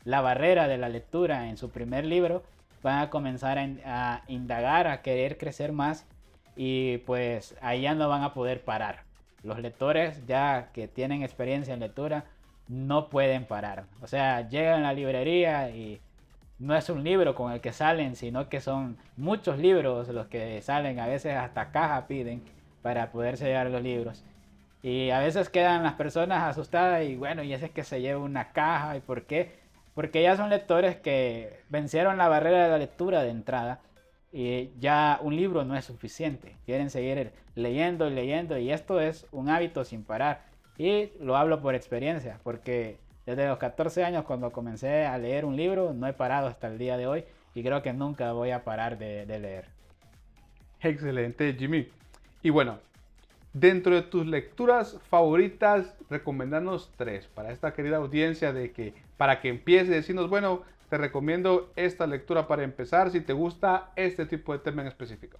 la 0.04 0.20
barrera 0.20 0.68
de 0.68 0.78
la 0.78 0.88
lectura 0.88 1.48
en 1.48 1.56
su 1.56 1.70
primer 1.70 2.04
libro, 2.04 2.42
van 2.82 2.98
a 2.98 3.10
comenzar 3.10 3.58
a, 3.58 4.22
indagar, 4.28 4.86
a 4.86 5.00
querer 5.00 5.38
crecer 5.38 5.72
más 5.72 6.06
y 6.54 6.98
pues 6.98 7.56
ahí 7.62 7.82
ya 7.82 7.94
no 7.94 8.08
van 8.08 8.22
a 8.22 8.34
poder 8.34 8.62
parar. 8.62 9.04
Los 9.42 9.58
lectores 9.58 10.24
ya 10.26 10.70
que 10.72 10.86
tienen 10.86 11.22
experiencia 11.22 11.74
en 11.74 11.80
lectura 11.80 12.24
no 12.68 13.08
pueden 13.08 13.46
parar. 13.46 13.84
O 14.02 14.06
sea, 14.06 14.48
llegan 14.48 14.84
a 14.84 14.88
la 14.88 14.92
librería 14.92 15.70
y 15.70 16.00
no 16.58 16.76
es 16.76 16.88
un 16.88 17.02
libro 17.02 17.34
con 17.34 17.52
el 17.52 17.60
que 17.60 17.72
salen, 17.72 18.16
sino 18.16 18.48
que 18.48 18.60
son 18.60 18.96
muchos 19.16 19.58
libros 19.58 20.08
los 20.08 20.26
que 20.26 20.60
salen. 20.62 21.00
A 21.00 21.06
veces 21.06 21.34
hasta 21.36 21.70
caja 21.72 22.06
piden 22.06 22.42
para 22.82 23.10
poderse 23.10 23.46
llevar 23.46 23.70
los 23.70 23.82
libros. 23.82 24.24
Y 24.82 25.10
a 25.10 25.18
veces 25.18 25.48
quedan 25.48 25.82
las 25.82 25.94
personas 25.94 26.42
asustadas 26.42 27.04
y 27.04 27.16
bueno, 27.16 27.42
y 27.42 27.54
ese 27.54 27.66
es 27.66 27.70
que 27.72 27.84
se 27.84 28.02
lleva 28.02 28.20
una 28.20 28.52
caja 28.52 28.96
y 28.96 29.00
por 29.00 29.22
qué. 29.22 29.63
Porque 29.94 30.22
ya 30.22 30.36
son 30.36 30.50
lectores 30.50 30.96
que 30.96 31.60
vencieron 31.68 32.18
la 32.18 32.28
barrera 32.28 32.64
de 32.64 32.70
la 32.70 32.78
lectura 32.78 33.22
de 33.22 33.30
entrada 33.30 33.80
y 34.32 34.72
ya 34.80 35.20
un 35.22 35.36
libro 35.36 35.64
no 35.64 35.76
es 35.76 35.84
suficiente. 35.84 36.56
Quieren 36.66 36.90
seguir 36.90 37.32
leyendo 37.54 38.08
y 38.08 38.14
leyendo 38.14 38.58
y 38.58 38.72
esto 38.72 39.00
es 39.00 39.26
un 39.30 39.48
hábito 39.48 39.84
sin 39.84 40.02
parar. 40.02 40.44
Y 40.76 41.12
lo 41.20 41.36
hablo 41.36 41.60
por 41.60 41.76
experiencia, 41.76 42.40
porque 42.42 42.98
desde 43.26 43.46
los 43.46 43.58
14 43.58 44.04
años 44.04 44.24
cuando 44.24 44.50
comencé 44.50 45.06
a 45.06 45.16
leer 45.18 45.44
un 45.44 45.56
libro 45.56 45.94
no 45.94 46.08
he 46.08 46.12
parado 46.12 46.48
hasta 46.48 46.66
el 46.66 46.78
día 46.78 46.96
de 46.96 47.06
hoy 47.06 47.24
y 47.54 47.62
creo 47.62 47.80
que 47.82 47.92
nunca 47.92 48.32
voy 48.32 48.50
a 48.50 48.64
parar 48.64 48.98
de, 48.98 49.24
de 49.24 49.38
leer. 49.38 49.66
Excelente, 50.80 51.54
Jimmy. 51.54 51.88
Y 52.42 52.50
bueno, 52.50 52.78
Dentro 53.54 53.94
de 53.94 54.02
tus 54.02 54.26
lecturas 54.26 54.98
favoritas, 55.08 55.94
recomendanos 56.10 56.90
tres 56.96 57.28
para 57.28 57.52
esta 57.52 57.72
querida 57.72 57.98
audiencia 57.98 58.52
de 58.52 58.72
que 58.72 58.94
para 59.16 59.40
que 59.40 59.48
empiece, 59.48 59.92
decirnos, 59.92 60.28
bueno, 60.28 60.62
te 60.90 60.98
recomiendo 60.98 61.72
esta 61.76 62.08
lectura 62.08 62.48
para 62.48 62.64
empezar 62.64 63.12
si 63.12 63.20
te 63.20 63.32
gusta 63.32 63.92
este 63.94 64.26
tipo 64.26 64.52
de 64.52 64.58
tema 64.58 64.82
en 64.82 64.88
específico. 64.88 65.38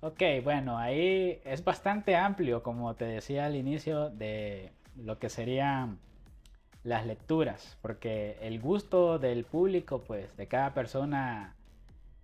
Ok, 0.00 0.22
bueno, 0.44 0.78
ahí 0.78 1.40
es 1.44 1.64
bastante 1.64 2.14
amplio, 2.14 2.62
como 2.62 2.94
te 2.94 3.04
decía 3.04 3.46
al 3.46 3.56
inicio, 3.56 4.08
de 4.10 4.70
lo 4.96 5.18
que 5.18 5.28
serían 5.28 5.98
las 6.84 7.04
lecturas, 7.04 7.78
porque 7.82 8.38
el 8.42 8.60
gusto 8.60 9.18
del 9.18 9.44
público, 9.44 10.04
pues, 10.04 10.36
de 10.36 10.46
cada 10.46 10.72
persona 10.72 11.56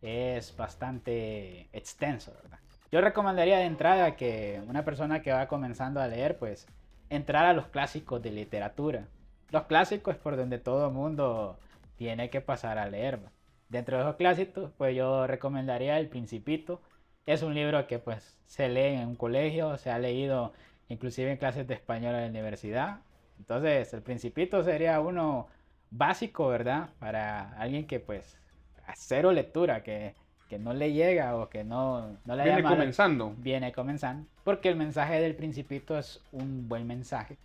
es 0.02 0.56
bastante 0.56 1.68
extenso, 1.72 2.32
¿verdad? 2.42 2.60
Yo 2.92 3.00
recomendaría 3.00 3.58
de 3.58 3.64
entrada 3.64 4.16
que 4.16 4.62
una 4.68 4.84
persona 4.84 5.22
que 5.22 5.32
va 5.32 5.48
comenzando 5.48 6.00
a 6.00 6.06
leer, 6.06 6.38
pues 6.38 6.66
entrar 7.10 7.44
a 7.46 7.52
los 7.52 7.66
clásicos 7.66 8.22
de 8.22 8.30
literatura. 8.30 9.08
Los 9.50 9.64
clásicos 9.64 10.16
por 10.16 10.36
donde 10.36 10.58
todo 10.58 10.90
mundo 10.90 11.58
tiene 11.96 12.30
que 12.30 12.40
pasar 12.40 12.78
a 12.78 12.88
leer. 12.88 13.20
Dentro 13.68 13.98
de 13.98 14.04
los 14.04 14.16
clásicos, 14.16 14.70
pues 14.76 14.94
yo 14.94 15.26
recomendaría 15.26 15.98
El 15.98 16.08
Principito. 16.08 16.80
Es 17.26 17.42
un 17.42 17.54
libro 17.54 17.86
que 17.88 17.98
pues 17.98 18.36
se 18.46 18.68
lee 18.68 18.94
en 18.94 19.08
un 19.08 19.16
colegio, 19.16 19.76
se 19.78 19.90
ha 19.90 19.98
leído 19.98 20.52
inclusive 20.88 21.32
en 21.32 21.38
clases 21.38 21.66
de 21.66 21.74
español 21.74 22.14
en 22.14 22.22
la 22.22 22.28
universidad. 22.28 23.00
Entonces, 23.38 23.92
El 23.92 24.02
Principito 24.02 24.62
sería 24.62 25.00
uno 25.00 25.48
básico, 25.90 26.48
¿verdad? 26.48 26.90
Para 27.00 27.50
alguien 27.58 27.86
que 27.86 27.98
pues 27.98 28.38
a 28.86 28.94
cero 28.94 29.32
lectura, 29.32 29.82
que, 29.82 30.14
que 30.48 30.58
no 30.58 30.74
le 30.74 30.92
llega 30.92 31.36
o 31.36 31.48
que 31.48 31.64
no, 31.64 32.16
no 32.24 32.36
le 32.36 32.44
Viene 32.44 32.62
comenzando. 32.62 33.34
Viene 33.38 33.72
comenzando. 33.72 34.26
Porque 34.44 34.68
el 34.68 34.76
mensaje 34.76 35.20
del 35.20 35.34
Principito 35.34 35.98
es 35.98 36.22
un 36.32 36.68
buen 36.68 36.86
mensaje. 36.86 37.36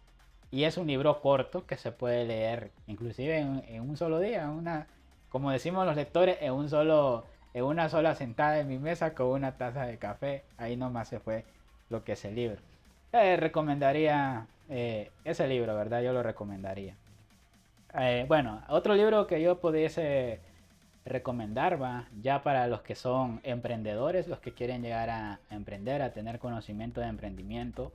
Y 0.51 0.65
es 0.65 0.77
un 0.77 0.87
libro 0.87 1.21
corto 1.21 1.65
que 1.65 1.77
se 1.77 1.91
puede 1.91 2.25
leer 2.25 2.71
inclusive 2.87 3.39
en, 3.39 3.63
en 3.67 3.81
un 3.81 3.95
solo 3.95 4.19
día, 4.19 4.49
una, 4.49 4.85
como 5.29 5.49
decimos 5.49 5.85
los 5.85 5.95
lectores, 5.95 6.37
en, 6.41 6.51
un 6.51 6.69
solo, 6.69 7.25
en 7.53 7.63
una 7.63 7.87
sola 7.87 8.15
sentada 8.15 8.59
en 8.59 8.67
mi 8.67 8.77
mesa 8.77 9.13
con 9.13 9.27
una 9.27 9.53
taza 9.53 9.85
de 9.85 9.97
café. 9.97 10.43
Ahí 10.57 10.75
nomás 10.75 11.07
se 11.07 11.19
fue 11.19 11.45
lo 11.89 12.03
que 12.03 12.13
es 12.13 12.25
el 12.25 12.35
libro. 12.35 12.57
Eh, 13.13 13.37
recomendaría 13.37 14.45
eh, 14.69 15.09
ese 15.23 15.47
libro, 15.47 15.75
¿verdad? 15.75 16.01
Yo 16.01 16.11
lo 16.11 16.21
recomendaría. 16.21 16.95
Eh, 17.93 18.25
bueno, 18.27 18.61
otro 18.67 18.95
libro 18.95 19.27
que 19.27 19.41
yo 19.41 19.59
pudiese 19.59 20.39
recomendar, 21.05 21.81
va, 21.81 22.07
ya 22.21 22.43
para 22.43 22.67
los 22.67 22.81
que 22.81 22.95
son 22.95 23.39
emprendedores, 23.43 24.27
los 24.27 24.39
que 24.39 24.53
quieren 24.53 24.81
llegar 24.81 25.09
a 25.09 25.39
emprender, 25.49 26.01
a 26.01 26.13
tener 26.13 26.39
conocimiento 26.39 27.01
de 27.01 27.07
emprendimiento 27.07 27.91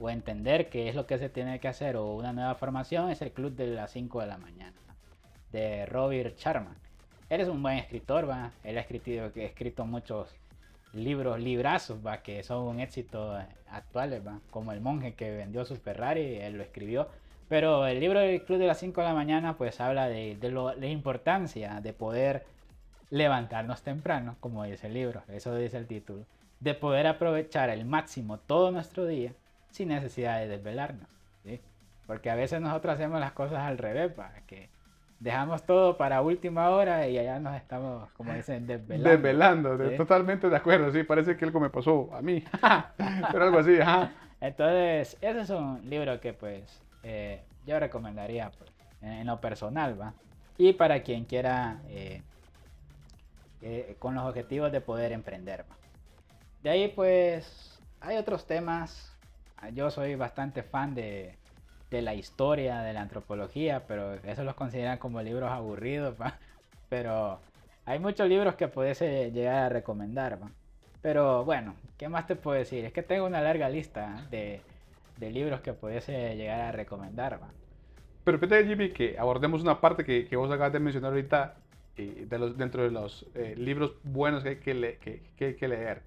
o 0.00 0.10
entender 0.10 0.68
qué 0.68 0.88
es 0.88 0.94
lo 0.94 1.06
que 1.06 1.18
se 1.18 1.28
tiene 1.28 1.60
que 1.60 1.68
hacer 1.68 1.96
o 1.96 2.14
una 2.14 2.32
nueva 2.32 2.54
formación, 2.56 3.10
es 3.10 3.22
el 3.22 3.32
Club 3.32 3.54
de 3.54 3.68
las 3.68 3.92
5 3.92 4.20
de 4.20 4.26
la 4.26 4.38
mañana, 4.38 4.76
de 5.52 5.86
Robert 5.86 6.36
Charman. 6.36 6.76
Él 7.28 7.40
es 7.40 7.48
un 7.48 7.62
buen 7.62 7.78
escritor, 7.78 8.28
va, 8.28 8.50
él 8.64 8.76
ha 8.76 8.80
escrito, 8.80 9.10
ha 9.10 9.40
escrito 9.40 9.86
muchos 9.86 10.34
libros, 10.92 11.40
librazos, 11.40 12.04
va, 12.04 12.22
que 12.22 12.42
son 12.42 12.66
un 12.66 12.80
éxito 12.80 13.38
actuales, 13.70 14.26
va, 14.26 14.40
como 14.50 14.72
El 14.72 14.80
monje 14.80 15.14
que 15.14 15.30
vendió 15.30 15.64
su 15.64 15.76
Ferrari, 15.76 16.36
él 16.36 16.58
lo 16.58 16.62
escribió. 16.62 17.08
Pero 17.52 17.86
el 17.86 18.00
libro 18.00 18.18
del 18.18 18.42
Club 18.44 18.58
de 18.58 18.66
las 18.66 18.78
5 18.78 18.98
de 19.02 19.06
la 19.06 19.12
mañana 19.12 19.58
pues 19.58 19.78
habla 19.78 20.08
de, 20.08 20.38
de 20.40 20.50
la 20.50 20.86
importancia 20.86 21.82
de 21.82 21.92
poder 21.92 22.46
levantarnos 23.10 23.82
temprano, 23.82 24.36
como 24.40 24.64
dice 24.64 24.86
el 24.86 24.94
libro, 24.94 25.22
eso 25.28 25.54
dice 25.54 25.76
el 25.76 25.86
título, 25.86 26.24
de 26.60 26.72
poder 26.72 27.06
aprovechar 27.06 27.68
al 27.68 27.84
máximo 27.84 28.38
todo 28.38 28.70
nuestro 28.70 29.04
día 29.04 29.32
sin 29.70 29.88
necesidad 29.88 30.40
de 30.40 30.48
desvelarnos. 30.48 31.06
¿sí? 31.44 31.60
Porque 32.06 32.30
a 32.30 32.36
veces 32.36 32.58
nosotros 32.62 32.94
hacemos 32.94 33.20
las 33.20 33.32
cosas 33.32 33.58
al 33.58 33.76
revés, 33.76 34.10
para 34.12 34.40
que 34.46 34.70
dejamos 35.20 35.62
todo 35.64 35.98
para 35.98 36.22
última 36.22 36.70
hora 36.70 37.06
y 37.06 37.18
allá 37.18 37.38
nos 37.38 37.54
estamos, 37.54 38.10
como 38.12 38.32
dicen, 38.32 38.66
desvelando. 38.66 39.10
Desvelando, 39.10 39.96
totalmente 39.98 40.48
de 40.48 40.56
acuerdo, 40.56 40.90
sí, 40.90 41.02
parece 41.02 41.36
que 41.36 41.44
algo 41.44 41.60
me 41.60 41.68
pasó 41.68 42.08
a 42.14 42.22
mí, 42.22 42.42
pero 43.30 43.44
algo 43.44 43.58
así, 43.58 43.78
ajá. 43.78 44.10
Entonces, 44.40 45.18
ese 45.20 45.40
es 45.40 45.50
un 45.50 45.82
libro 45.90 46.18
que 46.18 46.32
pues 46.32 46.82
eh, 47.02 47.42
yo 47.66 47.78
recomendaría 47.78 48.50
pues, 48.50 48.70
en, 49.00 49.26
lo 49.26 49.40
personal, 49.40 50.00
¿va? 50.00 50.14
Y 50.58 50.74
para 50.74 51.02
quien 51.02 51.24
quiera, 51.24 51.80
eh, 51.88 52.22
eh, 53.62 53.96
con 53.98 54.14
los 54.14 54.24
objetivos 54.24 54.70
de 54.72 54.80
poder 54.80 55.12
emprender, 55.12 55.64
¿va? 55.70 55.76
De 56.62 56.70
ahí 56.70 56.88
pues 56.88 57.80
hay 58.00 58.16
otros 58.16 58.46
temas, 58.46 59.12
yo 59.74 59.90
soy 59.90 60.14
bastante 60.14 60.62
fan 60.62 60.94
de, 60.94 61.36
de 61.90 62.02
la 62.02 62.14
historia, 62.14 62.80
de 62.82 62.92
la 62.92 63.02
antropología, 63.02 63.84
pero 63.86 64.14
eso 64.14 64.44
los 64.44 64.54
consideran 64.54 64.98
como 64.98 65.22
libros 65.22 65.50
aburridos, 65.50 66.16
pero 66.88 67.40
hay 67.84 67.98
muchos 67.98 68.28
libros 68.28 68.54
que 68.54 68.68
pudiese 68.68 69.30
llegar 69.30 69.64
a 69.64 69.68
recomendar. 69.68 70.38
Pero 71.02 71.44
bueno, 71.44 71.74
¿qué 71.98 72.08
más 72.08 72.26
te 72.26 72.36
puedo 72.36 72.58
decir? 72.58 72.84
Es 72.84 72.92
que 72.92 73.02
tengo 73.02 73.26
una 73.26 73.40
larga 73.40 73.68
lista 73.68 74.26
de, 74.30 74.62
de 75.18 75.30
libros 75.30 75.60
que 75.60 75.72
pudiese 75.72 76.36
llegar 76.36 76.60
a 76.60 76.72
recomendar. 76.72 77.40
Pero 78.24 78.38
fíjate, 78.38 78.66
Jimmy, 78.66 78.90
que 78.90 79.18
abordemos 79.18 79.62
una 79.62 79.80
parte 79.80 80.04
que, 80.04 80.26
que 80.26 80.36
vos 80.36 80.50
acabas 80.50 80.72
de 80.72 80.80
mencionar 80.80 81.12
ahorita 81.12 81.56
eh, 81.96 82.26
de 82.28 82.38
los, 82.38 82.56
dentro 82.56 82.82
de 82.82 82.90
los 82.90 83.26
eh, 83.34 83.54
libros 83.56 83.94
buenos 84.02 84.42
que 84.42 84.50
hay 84.50 84.56
que, 84.56 84.98
que, 85.00 85.22
que 85.36 85.44
hay 85.46 85.54
que 85.56 85.68
leer. 85.68 86.02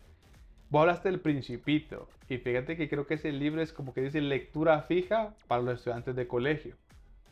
Vos 0.70 0.82
hablaste 0.82 1.10
del 1.10 1.20
Principito 1.20 2.10
y 2.28 2.38
fíjate 2.38 2.76
que 2.76 2.90
creo 2.90 3.06
que 3.06 3.16
ese 3.16 3.32
libro 3.32 3.62
es 3.62 3.72
como 3.72 3.94
que 3.94 4.02
dice 4.02 4.20
lectura 4.22 4.82
fija 4.82 5.36
para 5.48 5.62
los 5.62 5.76
estudiantes 5.76 6.16
de 6.16 6.28
colegio. 6.28 6.76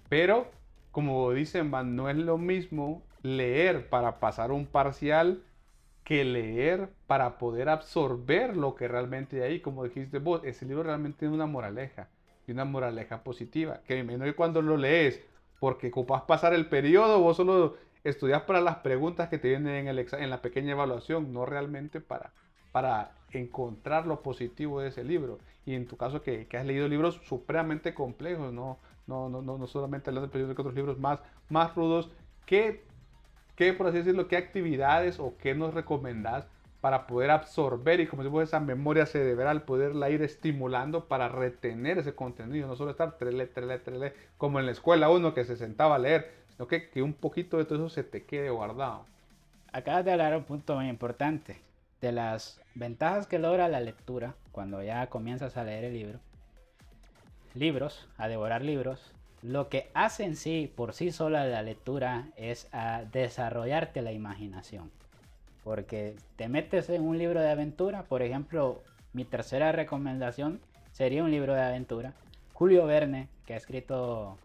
Pero, 0.07 0.51
como 0.91 1.31
dicen, 1.31 1.69
man, 1.69 1.95
no 1.95 2.09
es 2.09 2.17
lo 2.17 2.37
mismo 2.37 3.01
leer 3.23 3.89
para 3.89 4.19
pasar 4.19 4.51
un 4.51 4.67
parcial 4.67 5.41
que 6.03 6.25
leer 6.25 6.89
para 7.07 7.37
poder 7.37 7.69
absorber 7.69 8.57
lo 8.57 8.75
que 8.75 8.87
realmente 8.87 9.43
hay 9.43 9.53
ahí. 9.53 9.59
Como 9.59 9.83
dijiste 9.83 10.19
vos, 10.19 10.41
ese 10.43 10.65
libro 10.65 10.83
realmente 10.83 11.19
tiene 11.19 11.33
una 11.33 11.45
moraleja 11.45 12.09
y 12.47 12.51
una 12.51 12.65
moraleja 12.65 13.23
positiva. 13.23 13.81
Que 13.87 14.03
me 14.03 14.17
que 14.17 14.35
cuando 14.35 14.61
lo 14.61 14.77
lees, 14.77 15.21
porque 15.59 15.87
ocupas 15.87 16.23
pasar 16.23 16.53
el 16.53 16.67
periodo, 16.67 17.19
vos 17.19 17.37
solo 17.37 17.77
estudias 18.03 18.41
para 18.43 18.59
las 18.59 18.77
preguntas 18.77 19.29
que 19.29 19.37
te 19.37 19.49
vienen 19.49 19.75
en, 19.75 19.87
el 19.87 20.07
en 20.11 20.29
la 20.29 20.41
pequeña 20.41 20.73
evaluación, 20.73 21.31
no 21.31 21.45
realmente 21.45 22.01
para, 22.01 22.33
para 22.71 23.11
encontrar 23.31 24.05
lo 24.05 24.21
positivo 24.21 24.81
de 24.81 24.89
ese 24.89 25.03
libro. 25.03 25.39
Y 25.65 25.75
en 25.75 25.87
tu 25.87 25.95
caso 25.95 26.21
que, 26.21 26.47
que 26.47 26.57
has 26.57 26.65
leído 26.65 26.89
libros 26.89 27.21
supremamente 27.23 27.93
complejos, 27.93 28.51
no, 28.51 28.77
no, 29.07 29.29
no, 29.29 29.41
no, 29.41 29.57
no 29.57 29.67
solamente 29.67 30.09
hablando 30.09 30.27
de 30.27 30.55
que 30.55 30.61
otros 30.61 30.75
libros 30.75 30.99
más, 30.99 31.19
más 31.49 31.73
rudos, 31.75 32.11
¿qué, 32.45 32.83
¿qué, 33.55 33.73
por 33.73 33.87
así 33.87 33.99
decirlo, 33.99 34.27
qué 34.27 34.37
actividades 34.37 35.19
o 35.19 35.35
qué 35.37 35.55
nos 35.55 35.73
recomendás 35.73 36.45
para 36.81 37.07
poder 37.07 37.31
absorber 37.31 38.01
y 38.01 38.07
como 38.07 38.23
decimos 38.23 38.43
esa 38.43 38.59
memoria 38.59 39.05
cerebral, 39.05 39.63
poderla 39.63 40.09
ir 40.09 40.21
estimulando 40.21 41.07
para 41.07 41.29
retener 41.29 41.97
ese 41.97 42.13
contenido, 42.13 42.67
no 42.67 42.75
solo 42.75 42.91
estar 42.91 43.17
trele, 43.17 43.47
trele, 43.47 43.79
trele, 43.79 44.13
como 44.37 44.59
en 44.59 44.65
la 44.65 44.73
escuela 44.73 45.09
uno 45.09 45.33
que 45.33 45.45
se 45.45 45.55
sentaba 45.55 45.95
a 45.95 45.99
leer, 45.99 46.29
sino 46.49 46.67
que, 46.67 46.89
que 46.89 47.01
un 47.01 47.13
poquito 47.13 47.57
de 47.57 47.63
todo 47.63 47.77
eso 47.77 47.89
se 47.89 48.03
te 48.03 48.25
quede 48.25 48.49
guardado. 48.49 49.05
Acabas 49.71 50.03
de 50.03 50.11
hablar 50.11 50.35
un 50.35 50.43
punto 50.43 50.75
muy 50.75 50.89
importante 50.89 51.61
de 52.01 52.11
las 52.11 52.59
ventajas 52.75 53.27
que 53.27 53.39
logra 53.39 53.69
la 53.69 53.79
lectura 53.79 54.35
cuando 54.51 54.83
ya 54.83 55.07
comienzas 55.07 55.55
a 55.55 55.63
leer 55.63 55.85
el 55.85 55.93
libro, 55.93 56.19
libros, 57.53 58.09
a 58.17 58.27
devorar 58.27 58.61
libros, 58.61 59.13
lo 59.43 59.67
que 59.67 59.91
hace 59.93 60.23
en 60.23 60.37
sí, 60.37 60.71
por 60.73 60.93
sí 60.93 61.11
sola 61.11 61.45
la 61.45 61.61
lectura, 61.61 62.29
es 62.37 62.69
desarrollarte 63.11 64.01
la 64.01 64.13
imaginación. 64.13 64.89
Porque 65.63 66.15
te 66.37 66.47
metes 66.47 66.89
en 66.89 67.03
un 67.03 67.17
libro 67.17 67.41
de 67.41 67.51
aventura, 67.51 68.03
por 68.03 68.21
ejemplo, 68.21 68.81
mi 69.11 69.25
tercera 69.25 69.71
recomendación 69.71 70.61
sería 70.93 71.23
un 71.23 71.31
libro 71.31 71.53
de 71.53 71.61
aventura. 71.61 72.13
Julio 72.53 72.85
Verne, 72.85 73.27
que 73.45 73.53
ha 73.53 73.57
escrito 73.57 74.37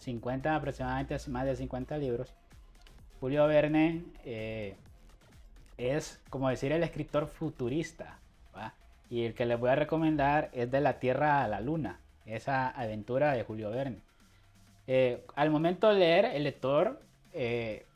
50, 0.00 0.54
aproximadamente 0.54 1.16
más 1.28 1.46
de 1.46 1.56
50 1.56 1.96
libros. 1.98 2.34
Julio 3.20 3.46
Verne 3.46 4.04
eh, 4.24 4.76
es 5.78 6.20
como 6.28 6.50
decir 6.50 6.72
el 6.72 6.82
escritor 6.82 7.26
futurista. 7.26 8.18
Y 9.08 9.26
el 9.26 9.34
que 9.34 9.44
les 9.44 9.60
voy 9.60 9.68
a 9.68 9.76
recomendar 9.76 10.48
es 10.54 10.70
de 10.70 10.80
la 10.80 10.98
Tierra 10.98 11.44
a 11.44 11.48
la 11.48 11.60
Luna, 11.60 12.00
esa 12.24 12.70
aventura 12.70 13.32
de 13.32 13.42
Julio 13.42 13.70
Verne. 13.70 14.00
Eh, 14.86 15.24
al 15.34 15.50
momento 15.50 15.88
de 15.88 15.98
leer, 15.98 16.24
el 16.26 16.44
lector 16.44 17.00
eh, 17.32 17.86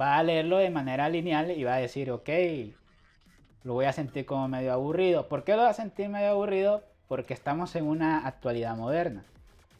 va 0.00 0.18
a 0.18 0.22
leerlo 0.22 0.58
de 0.58 0.70
manera 0.70 1.08
lineal 1.08 1.50
y 1.50 1.64
va 1.64 1.74
a 1.74 1.78
decir, 1.78 2.10
ok, 2.10 2.28
lo 3.64 3.74
voy 3.74 3.86
a 3.86 3.92
sentir 3.92 4.26
como 4.26 4.48
medio 4.48 4.72
aburrido. 4.72 5.28
¿Por 5.28 5.44
qué 5.44 5.56
lo 5.56 5.62
va 5.62 5.70
a 5.70 5.74
sentir 5.74 6.08
medio 6.08 6.30
aburrido? 6.30 6.84
Porque 7.08 7.34
estamos 7.34 7.74
en 7.76 7.86
una 7.86 8.26
actualidad 8.26 8.76
moderna. 8.76 9.24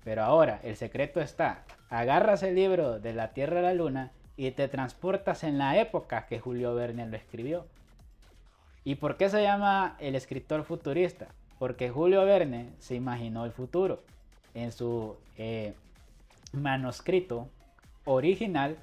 Pero 0.05 0.25
ahora, 0.25 0.61
el 0.63 0.77
secreto 0.77 1.21
está, 1.21 1.65
agarras 1.91 2.43
el 2.43 2.55
libro 2.55 2.99
de 2.99 3.13
la 3.13 3.33
Tierra 3.33 3.61
a 3.61 3.63
la 3.63 3.75
Luna 3.75 4.11
y 4.37 4.51
te 4.53 4.69
transportas 4.69 5.45
en 5.45 5.59
la 5.59 5.79
época 5.79 6.27
que 6.27 6.41
Julio 6.41 6.75
Verne 6.75 7.07
lo 7.07 7.17
escribió. 7.17 7.67
¿Y 8.85 8.95
por 8.95 9.17
qué 9.17 9.29
se 9.29 9.43
llama 9.43 9.97
el 10.01 10.15
escritor 10.15 10.65
futurista? 10.65 11.29
Porque 11.59 11.91
Julio 11.91 12.25
Verne 12.25 12.71
se 12.79 12.95
imaginó 12.95 13.45
el 13.45 13.53
futuro. 13.53 14.03
En 14.55 14.73
su 14.73 15.17
eh, 15.37 15.75
manuscrito 16.53 17.51
original 18.05 18.79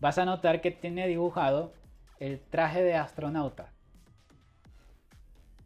vas 0.00 0.18
a 0.18 0.24
notar 0.24 0.60
que 0.60 0.70
tiene 0.70 1.06
dibujado 1.06 1.72
el 2.18 2.40
traje 2.40 2.82
de 2.82 2.94
astronauta. 2.94 3.72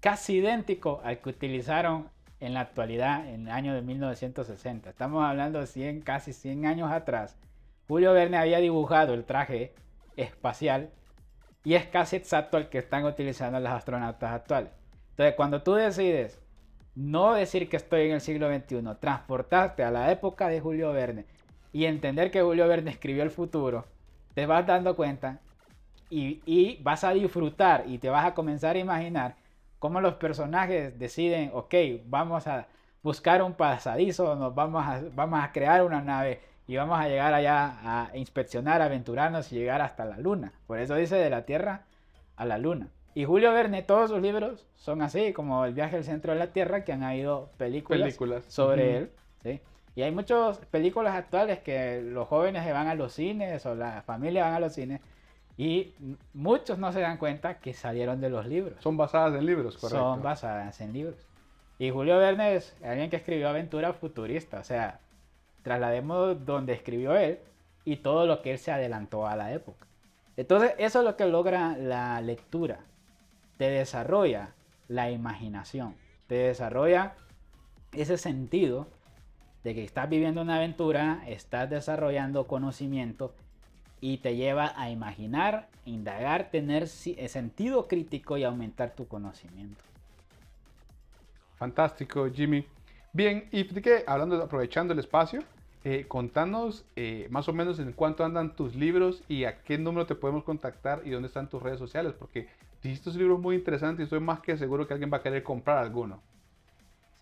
Casi 0.00 0.37
idéntico 0.37 1.00
al 1.04 1.20
que 1.20 1.30
utilizaron 1.30 2.08
en 2.40 2.54
la 2.54 2.61
actualidad 2.61 3.28
en 3.28 3.46
el 3.46 3.52
año 3.52 3.75
de 3.75 3.82
1960. 3.82 4.90
Estamos 4.90 5.25
hablando 5.25 5.61
de 5.61 5.66
100, 5.66 6.02
casi 6.02 6.32
100 6.32 6.66
años 6.66 6.92
atrás 6.92 7.38
Julio 7.87 8.14
Verne 8.14 8.38
había 8.38 8.58
dibujado 8.58 9.12
el 9.12 9.25
traje 9.25 9.75
espacial 10.16 10.90
y 11.64 11.75
es 11.75 11.87
casi 11.87 12.16
exacto 12.16 12.56
el 12.56 12.68
que 12.68 12.78
están 12.78 13.04
utilizando 13.04 13.61
los 13.61 13.73
astronautas 13.73 14.32
actuales. 14.32 14.70
Entonces, 15.11 15.34
cuando 15.34 15.62
tú 15.62 15.75
decides 15.75 16.40
no 16.94 17.34
decir 17.34 17.68
que 17.68 17.76
estoy 17.76 18.06
en 18.06 18.12
el 18.12 18.20
siglo 18.20 18.49
XXI, 18.49 18.82
transportarte 19.00 19.84
a 19.84 19.90
la 19.90 20.11
época 20.11 20.49
de 20.49 20.61
Julio 20.61 20.92
Verne 20.92 21.26
y 21.75 21.87
entender 21.87 22.31
que 22.31 22.40
Julio 22.40 22.69
Verne 22.69 22.93
escribió 22.93 23.25
el 23.25 23.33
futuro, 23.33 23.85
te 24.33 24.47
vas 24.47 24.64
dando 24.64 24.95
cuenta 24.95 25.40
y, 26.09 26.40
y, 26.47 26.81
vas 26.85 27.02
a 27.02 27.11
disfrutar 27.11 27.85
y 27.88 27.99
te 27.99 28.09
vas 28.09 28.25
a 28.25 28.33
comenzar 28.33 28.76
a 28.76 28.78
imaginar 28.78 29.35
cómo 29.81 30.00
los 30.00 30.14
personajes 30.14 30.97
deciden, 30.97 31.50
ok, 31.52 31.75
vamos 32.07 32.47
a 32.47 32.69
buscar 33.02 33.43
un 33.43 33.54
pasadizo, 33.54 34.37
nos 34.37 34.54
vamos 34.54 34.87
a, 34.87 35.02
vamos 35.16 35.43
a 35.43 35.50
crear 35.50 35.85
una 35.85 36.00
nave 36.00 36.40
y 36.69 36.76
vamos 36.76 36.97
a 36.97 37.09
llegar 37.09 37.35
allá 37.35 37.76
a 37.83 38.16
inspeccionar, 38.16 38.81
aventurarnos 38.81 39.52
y 39.52 39.57
llegar 39.57 39.81
hasta 39.81 40.04
la 40.04 40.16
luna. 40.16 40.52
Por 40.69 40.78
eso 40.78 40.95
dice 40.95 41.16
de 41.16 41.28
la 41.28 41.45
Tierra 41.45 41.87
a 42.37 42.45
la 42.45 42.57
luna. 42.57 42.87
Y 43.16 43.25
Julio 43.25 43.52
Verne, 43.52 43.83
todos 43.83 44.11
sus 44.11 44.23
libros 44.23 44.64
son 44.76 45.02
así, 45.02 45.33
como 45.33 45.64
El 45.64 45.75
viaje 45.75 45.97
al 45.97 46.04
centro 46.04 46.35
de 46.35 46.38
la 46.38 46.52
Tierra, 46.52 46.85
que 46.85 46.93
han 46.93 47.02
habido 47.02 47.50
películas, 47.57 48.16
sobre 48.47 48.97
él. 48.97 49.11
¿sí? 49.43 49.61
Y 49.96 50.02
hay 50.02 50.10
muchas 50.10 50.58
películas 50.58 51.14
actuales 51.14 51.60
que 51.60 52.02
los 52.02 52.26
jóvenes 52.28 52.64
se 52.64 52.72
van 52.72 52.88
a 52.88 52.94
los 52.94 53.12
cines 53.12 53.64
o 53.66 53.74
la 53.74 54.02
familia 54.02 54.44
van 54.44 54.54
a 54.54 54.60
los 54.60 54.72
cines 54.72 55.00
y 55.56 55.94
muchos 56.32 56.78
no 56.78 56.92
se 56.92 57.00
dan 57.00 57.16
cuenta 57.16 57.60
que 57.60 57.74
salieron 57.74 58.20
de 58.20 58.28
los 58.28 58.46
libros. 58.46 58.82
Son 58.82 58.96
basadas 58.96 59.34
en 59.34 59.46
libros, 59.46 59.76
correcto. 59.78 59.98
Son 59.98 60.22
basadas 60.22 60.80
en 60.80 60.92
libros. 60.92 61.16
Y 61.78 61.90
Julio 61.90 62.18
Verne 62.18 62.56
es 62.56 62.76
alguien 62.82 63.10
que 63.10 63.16
escribió 63.16 63.48
aventura 63.48 63.92
futurista, 63.92 64.60
o 64.60 64.64
sea, 64.64 65.00
traslademos 65.62 66.44
donde 66.44 66.72
escribió 66.72 67.16
él 67.16 67.38
y 67.84 67.96
todo 67.96 68.26
lo 68.26 68.42
que 68.42 68.52
él 68.52 68.58
se 68.58 68.72
adelantó 68.72 69.26
a 69.26 69.36
la 69.36 69.52
época. 69.52 69.86
Entonces, 70.36 70.74
eso 70.78 71.00
es 71.00 71.04
lo 71.04 71.16
que 71.16 71.26
logra 71.26 71.76
la 71.76 72.20
lectura. 72.20 72.80
Te 73.56 73.70
desarrolla 73.70 74.54
la 74.88 75.10
imaginación, 75.10 75.94
te 76.26 76.34
desarrolla 76.34 77.14
ese 77.92 78.18
sentido 78.18 78.88
de 79.64 79.75
que 79.75 79.83
estás 79.83 80.09
viviendo 80.09 80.42
una 80.42 80.56
aventura, 80.56 81.25
estás 81.26 81.68
desarrollando 81.71 82.47
conocimiento 82.47 83.33
y 84.00 84.18
te 84.18 84.37
lleva 84.37 84.75
a 84.76 84.90
imaginar, 84.90 85.68
indagar, 85.87 86.50
tener 86.50 86.87
sentido 86.87 87.88
crítico 87.88 88.37
y 88.37 88.44
aumentar 88.44 88.94
tu 88.94 89.09
conocimiento. 89.09 89.83
Fantástico, 91.56 92.28
Jimmy. 92.30 92.66
Bien, 93.14 93.49
y 93.50 93.64
que 93.64 94.04
hablando, 94.06 94.42
aprovechando 94.42 94.92
el 94.92 94.99
espacio, 94.99 95.42
eh, 95.85 96.04
contanos 96.06 96.85
eh, 96.97 97.26
más 97.30 97.49
o 97.49 97.54
menos 97.54 97.78
en 97.78 97.92
cuánto 97.92 98.25
andan 98.25 98.56
tus 98.56 98.75
libros 98.75 99.23
y 99.28 99.44
a 99.44 99.62
qué 99.62 99.78
número 99.78 100.06
te 100.06 100.14
podemos 100.14 100.44
contactar 100.44 101.02
y 101.04 101.11
dónde 101.11 101.28
están 101.28 101.49
tus 101.49 101.62
redes 101.62 101.78
sociales, 101.78 102.12
porque 102.18 102.49
dijiste 102.83 103.11
libros 103.12 103.40
muy 103.40 103.56
interesantes 103.56 104.00
y 104.00 104.04
estoy 104.04 104.21
más 104.21 104.40
que 104.40 104.59
seguro 104.59 104.87
que 104.87 104.92
alguien 104.92 105.11
va 105.11 105.18
a 105.18 105.23
querer 105.23 105.42
comprar 105.42 105.78
alguno. 105.78 106.21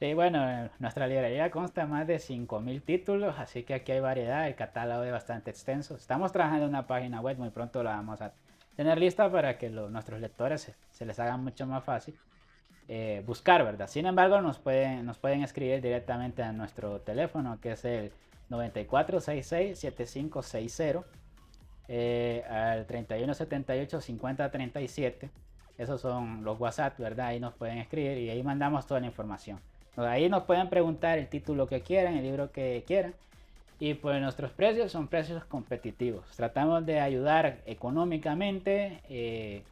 Sí, 0.02 0.14
bueno, 0.14 0.68
nuestra 0.80 1.06
librería 1.06 1.52
consta 1.52 1.86
más 1.86 2.08
de 2.08 2.16
5.000 2.16 2.82
títulos, 2.82 3.36
así 3.38 3.62
que 3.62 3.74
aquí 3.74 3.92
hay 3.92 4.00
variedad, 4.00 4.48
el 4.48 4.56
catálogo 4.56 5.04
es 5.04 5.12
bastante 5.12 5.52
extenso. 5.52 5.94
Estamos 5.94 6.32
trabajando 6.32 6.64
en 6.64 6.70
una 6.70 6.88
página 6.88 7.20
web, 7.20 7.38
muy 7.38 7.50
pronto 7.50 7.84
la 7.84 7.92
vamos 7.92 8.20
a 8.20 8.32
tener 8.74 8.98
lista 8.98 9.30
para 9.30 9.58
que 9.58 9.70
nuestros 9.70 10.20
lectores 10.20 10.74
se 10.90 11.06
les 11.06 11.20
haga 11.20 11.36
mucho 11.36 11.68
más 11.68 11.84
fácil. 11.84 12.18
Eh, 12.88 13.22
buscar, 13.24 13.64
¿verdad? 13.64 13.86
Sin 13.86 14.06
embargo, 14.06 14.40
nos 14.40 14.58
pueden, 14.58 15.06
nos 15.06 15.18
pueden 15.18 15.44
escribir 15.44 15.80
directamente 15.80 16.42
a 16.42 16.52
nuestro 16.52 17.00
teléfono, 17.02 17.60
que 17.60 17.70
es 17.70 17.84
el 17.84 18.10
9466-7560, 18.50 21.04
eh, 21.86 22.44
al 22.50 22.88
3178-5037. 22.88 25.30
Esos 25.78 26.00
son 26.00 26.42
los 26.42 26.58
WhatsApp, 26.58 26.98
¿verdad? 26.98 27.28
Ahí 27.28 27.38
nos 27.38 27.54
pueden 27.54 27.78
escribir 27.78 28.18
y 28.18 28.30
ahí 28.30 28.42
mandamos 28.42 28.84
toda 28.84 28.98
la 28.98 29.06
información. 29.06 29.60
Ahí 29.96 30.28
nos 30.28 30.44
pueden 30.44 30.70
preguntar 30.70 31.18
el 31.18 31.28
título 31.28 31.66
que 31.66 31.82
quieran, 31.82 32.16
el 32.16 32.24
libro 32.24 32.50
que 32.50 32.84
quieran. 32.86 33.14
Y 33.78 33.94
pues 33.94 34.20
nuestros 34.20 34.52
precios 34.52 34.92
son 34.92 35.08
precios 35.08 35.44
competitivos. 35.44 36.24
Tratamos 36.36 36.86
de 36.86 37.00
ayudar 37.00 37.58
económicamente, 37.66 39.00
eh, 39.08 39.62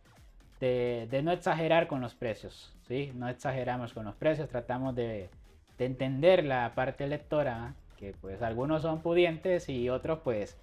de, 0.61 1.21
no 1.23 1.33
exagerar 1.33 1.87
con 1.87 2.01
los 2.01 2.15
precios. 2.15 2.75
¿sí? 2.89 3.13
No 3.15 3.29
exageramos 3.29 3.93
con 3.93 4.05
los 4.05 4.15
precios, 4.17 4.49
tratamos 4.49 4.95
de, 4.95 5.31
entender 5.79 6.45
la 6.45 6.73
parte 6.75 7.07
lectora, 7.07 7.75
que 7.97 8.13
pues 8.21 8.43
algunos 8.43 8.83
son 8.83 9.01
pudientes 9.01 9.69
y 9.71 9.89
otros 9.89 10.19
pues 10.23 10.59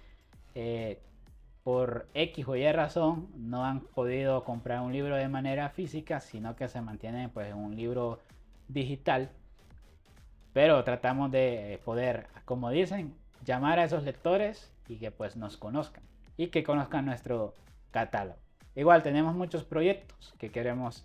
eh, 0.54 1.00
por 1.64 2.06
X 2.14 2.46
o 2.46 2.54
Y 2.54 2.70
razón 2.70 3.28
no 3.36 3.64
han 3.64 3.80
podido 3.80 4.44
comprar 4.44 4.80
un 4.80 4.92
libro 4.92 5.16
de 5.16 5.26
manera 5.26 5.70
física, 5.70 6.20
sino 6.20 6.54
que 6.54 6.68
se 6.68 6.80
mantienen 6.80 7.30
pues 7.30 7.48
en 7.48 7.56
un 7.56 7.74
libro 7.74 8.20
digital. 8.68 9.30
Pero 10.52 10.82
tratamos 10.84 11.30
de 11.30 11.80
poder, 11.84 12.26
como 12.44 12.70
dicen, 12.70 13.14
llamar 13.44 13.78
a 13.78 13.84
esos 13.84 14.04
lectores 14.04 14.72
y 14.88 14.96
que 14.96 15.10
pues 15.10 15.36
nos 15.36 15.56
conozcan 15.56 16.02
y 16.36 16.48
que 16.48 16.62
conozcan 16.62 17.06
nuestro 17.06 17.54
catálogo. 17.90 18.38
Igual 18.74 19.02
tenemos 19.02 19.34
muchos 19.34 19.64
proyectos 19.64 20.34
que 20.38 20.50
queremos 20.50 21.04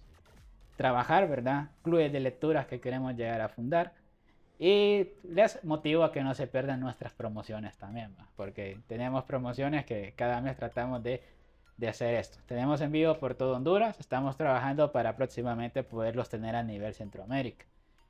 trabajar, 0.77 1.27
¿verdad? 1.27 1.69
Clubes 1.82 2.12
de 2.12 2.19
lecturas 2.19 2.67
que 2.67 2.79
queremos 2.79 3.15
llegar 3.15 3.41
a 3.41 3.49
fundar. 3.49 3.93
Y 4.60 5.10
les 5.23 5.63
motivo 5.63 6.03
a 6.03 6.12
que 6.12 6.23
no 6.23 6.34
se 6.36 6.47
pierdan 6.47 6.79
nuestras 6.79 7.13
promociones 7.13 7.75
también, 7.77 8.15
porque 8.36 8.79
tenemos 8.88 9.23
promociones 9.23 9.86
que 9.86 10.13
cada 10.15 10.39
mes 10.41 10.56
tratamos 10.56 11.03
de, 11.03 11.21
hacer 11.88 12.13
esto. 12.13 12.38
Tenemos 12.45 12.79
en 12.79 12.93
por 13.19 13.36
todo 13.36 13.58
Honduras, 13.58 13.99
estamos 13.99 14.38
trabajando 14.38 14.91
para 14.91 15.17
próximamente 15.17 15.84
poderlos 15.84 16.29
tener 16.29 16.56
a 16.56 16.63
nivel 16.63 16.93
Centroamérica. 16.93 17.65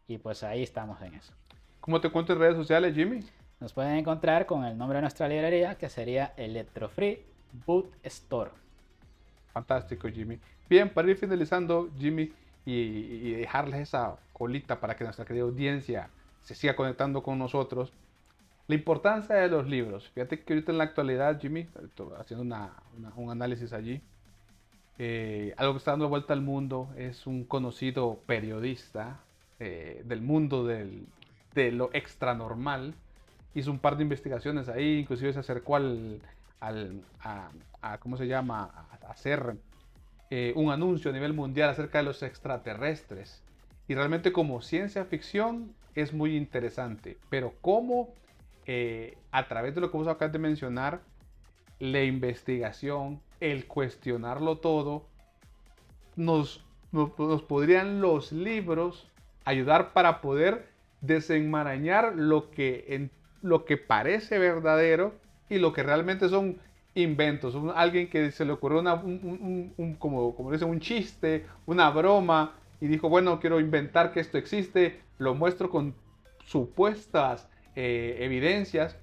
Y 0.07 0.17
pues 0.17 0.43
ahí 0.43 0.63
estamos 0.63 1.01
en 1.01 1.15
eso. 1.15 1.33
¿Cómo 1.79 1.99
te 1.99 2.09
cuento 2.09 2.33
en 2.33 2.39
redes 2.39 2.55
sociales, 2.55 2.95
Jimmy? 2.95 3.21
Nos 3.59 3.73
pueden 3.73 3.95
encontrar 3.95 4.45
con 4.45 4.65
el 4.65 4.77
nombre 4.77 4.97
de 4.97 5.01
nuestra 5.01 5.27
librería, 5.27 5.75
que 5.75 5.89
sería 5.89 6.33
Electrofree 6.37 7.25
Boot 7.65 7.93
Store. 8.03 8.51
Fantástico, 9.53 10.09
Jimmy. 10.09 10.39
Bien, 10.69 10.89
para 10.89 11.09
ir 11.09 11.17
finalizando, 11.17 11.89
Jimmy, 11.97 12.33
y, 12.65 13.31
dejarles 13.33 13.81
esa 13.81 14.17
colita 14.31 14.79
para 14.79 14.95
que 14.95 15.03
nuestra 15.03 15.25
querida 15.25 15.43
audiencia 15.43 16.09
se 16.41 16.55
siga 16.55 16.75
conectando 16.75 17.21
con 17.21 17.37
nosotros. 17.37 17.93
La 18.67 18.75
importancia 18.75 19.35
de 19.35 19.49
los 19.49 19.67
libros. 19.67 20.09
Fíjate 20.09 20.41
que 20.41 20.53
ahorita 20.53 20.71
en 20.71 20.77
la 20.77 20.85
actualidad, 20.85 21.39
Jimmy, 21.39 21.67
haciendo 22.17 22.55
un 23.15 23.29
análisis 23.29 23.73
allí, 23.73 24.01
eh, 24.97 25.53
algo 25.57 25.73
que 25.73 25.77
está 25.79 25.91
dando 25.91 26.07
vuelta 26.07 26.33
al 26.33 26.41
mundo 26.41 26.89
es 26.95 27.27
un 27.27 27.43
conocido 27.43 28.19
periodista 28.25 29.19
eh, 29.63 30.01
del 30.03 30.21
mundo 30.21 30.65
del, 30.65 31.07
de 31.55 31.71
lo 31.71 31.89
extranormal. 31.93 32.95
Hizo 33.55 33.71
un 33.71 33.79
par 33.79 33.95
de 33.95 34.03
investigaciones 34.03 34.67
ahí, 34.67 34.99
inclusive 34.99 35.31
se 35.31 35.39
acercó 35.39 35.77
al, 35.77 36.21
al 36.59 37.01
a, 37.21 37.97
¿cómo 37.99 38.17
se 38.17 38.27
llama?, 38.27 38.87
hacer 39.07 39.55
eh, 40.29 40.51
un 40.57 40.69
anuncio 40.69 41.11
a 41.11 41.13
nivel 41.13 41.31
mundial 41.31 41.69
acerca 41.69 41.99
de 41.99 42.03
los 42.03 42.23
extraterrestres. 42.23 43.41
Y 43.87 43.95
realmente 43.95 44.33
como 44.33 44.61
ciencia 44.61 45.05
ficción 45.05 45.73
es 45.95 46.11
muy 46.11 46.35
interesante, 46.35 47.17
pero 47.29 47.53
cómo 47.61 48.09
eh, 48.65 49.17
a 49.31 49.47
través 49.47 49.75
de 49.75 49.81
lo 49.81 49.91
que 49.91 49.97
vos 49.97 50.07
acabas 50.07 50.33
de 50.33 50.39
mencionar, 50.39 51.01
la 51.79 52.03
investigación, 52.03 53.21
el 53.39 53.65
cuestionarlo 53.65 54.57
todo, 54.57 55.05
nos, 56.15 56.63
nos, 56.91 57.41
podrían 57.43 58.01
los 58.01 58.31
libros 58.31 59.07
ayudar 59.45 59.93
para 59.93 60.21
poder 60.21 60.67
desenmarañar 61.01 62.13
lo 62.15 62.49
que, 62.51 63.09
lo 63.41 63.65
que 63.65 63.77
parece 63.77 64.39
verdadero 64.39 65.13
y 65.49 65.59
lo 65.59 65.73
que 65.73 65.83
realmente 65.83 66.29
son 66.29 66.57
inventos. 66.95 67.55
alguien 67.75 68.09
que 68.09 68.31
se 68.31 68.45
le 68.45 68.53
ocurrió 68.53 68.79
un, 68.79 69.95
como, 69.99 70.35
como 70.35 70.49
un 70.49 70.79
chiste, 70.79 71.45
una 71.65 71.89
broma, 71.89 72.53
y 72.79 72.87
dijo, 72.87 73.07
bueno, 73.09 73.39
quiero 73.39 73.59
inventar 73.59 74.11
que 74.11 74.19
esto 74.19 74.37
existe, 74.37 74.99
lo 75.17 75.35
muestro 75.35 75.69
con 75.69 75.95
supuestas 76.45 77.47
eh, 77.75 78.17
evidencias, 78.19 78.97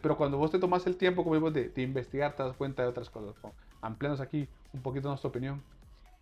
pero 0.00 0.16
cuando 0.16 0.38
vos 0.38 0.50
te 0.50 0.58
tomas 0.58 0.86
el 0.86 0.96
tiempo, 0.96 1.24
como 1.24 1.50
de, 1.50 1.68
de, 1.68 1.82
investigar, 1.82 2.34
te 2.34 2.42
das 2.42 2.56
cuenta 2.56 2.82
de 2.82 2.88
otras 2.88 3.10
cosas. 3.10 3.34
Amplianos 3.82 4.20
aquí 4.20 4.48
un 4.72 4.80
poquito 4.80 5.08
nuestra 5.08 5.28
opinión. 5.28 5.62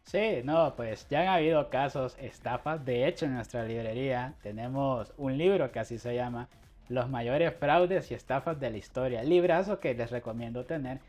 Sí, 0.04 0.42
no, 0.44 0.74
pues 0.76 1.08
ya 1.08 1.22
han 1.22 1.28
habido 1.28 1.70
casos, 1.70 2.16
estafas. 2.20 2.84
De 2.84 3.08
hecho, 3.08 3.26
en 3.26 3.34
nuestra 3.34 3.64
librería 3.64 4.34
tenemos 4.42 5.12
un 5.16 5.36
libro 5.38 5.72
que 5.72 5.80
así 5.80 5.98
se 5.98 6.14
llama, 6.14 6.48
los 6.88 7.08
mayores 7.08 7.54
fraudes 7.54 8.10
y 8.10 8.14
estafas 8.14 8.60
de 8.60 8.70
la 8.70 8.76
historia. 8.76 9.22
Librazo 9.22 9.80
que 9.80 9.94
les 9.94 10.10
recomiendo 10.10 10.64
tener 10.64 11.00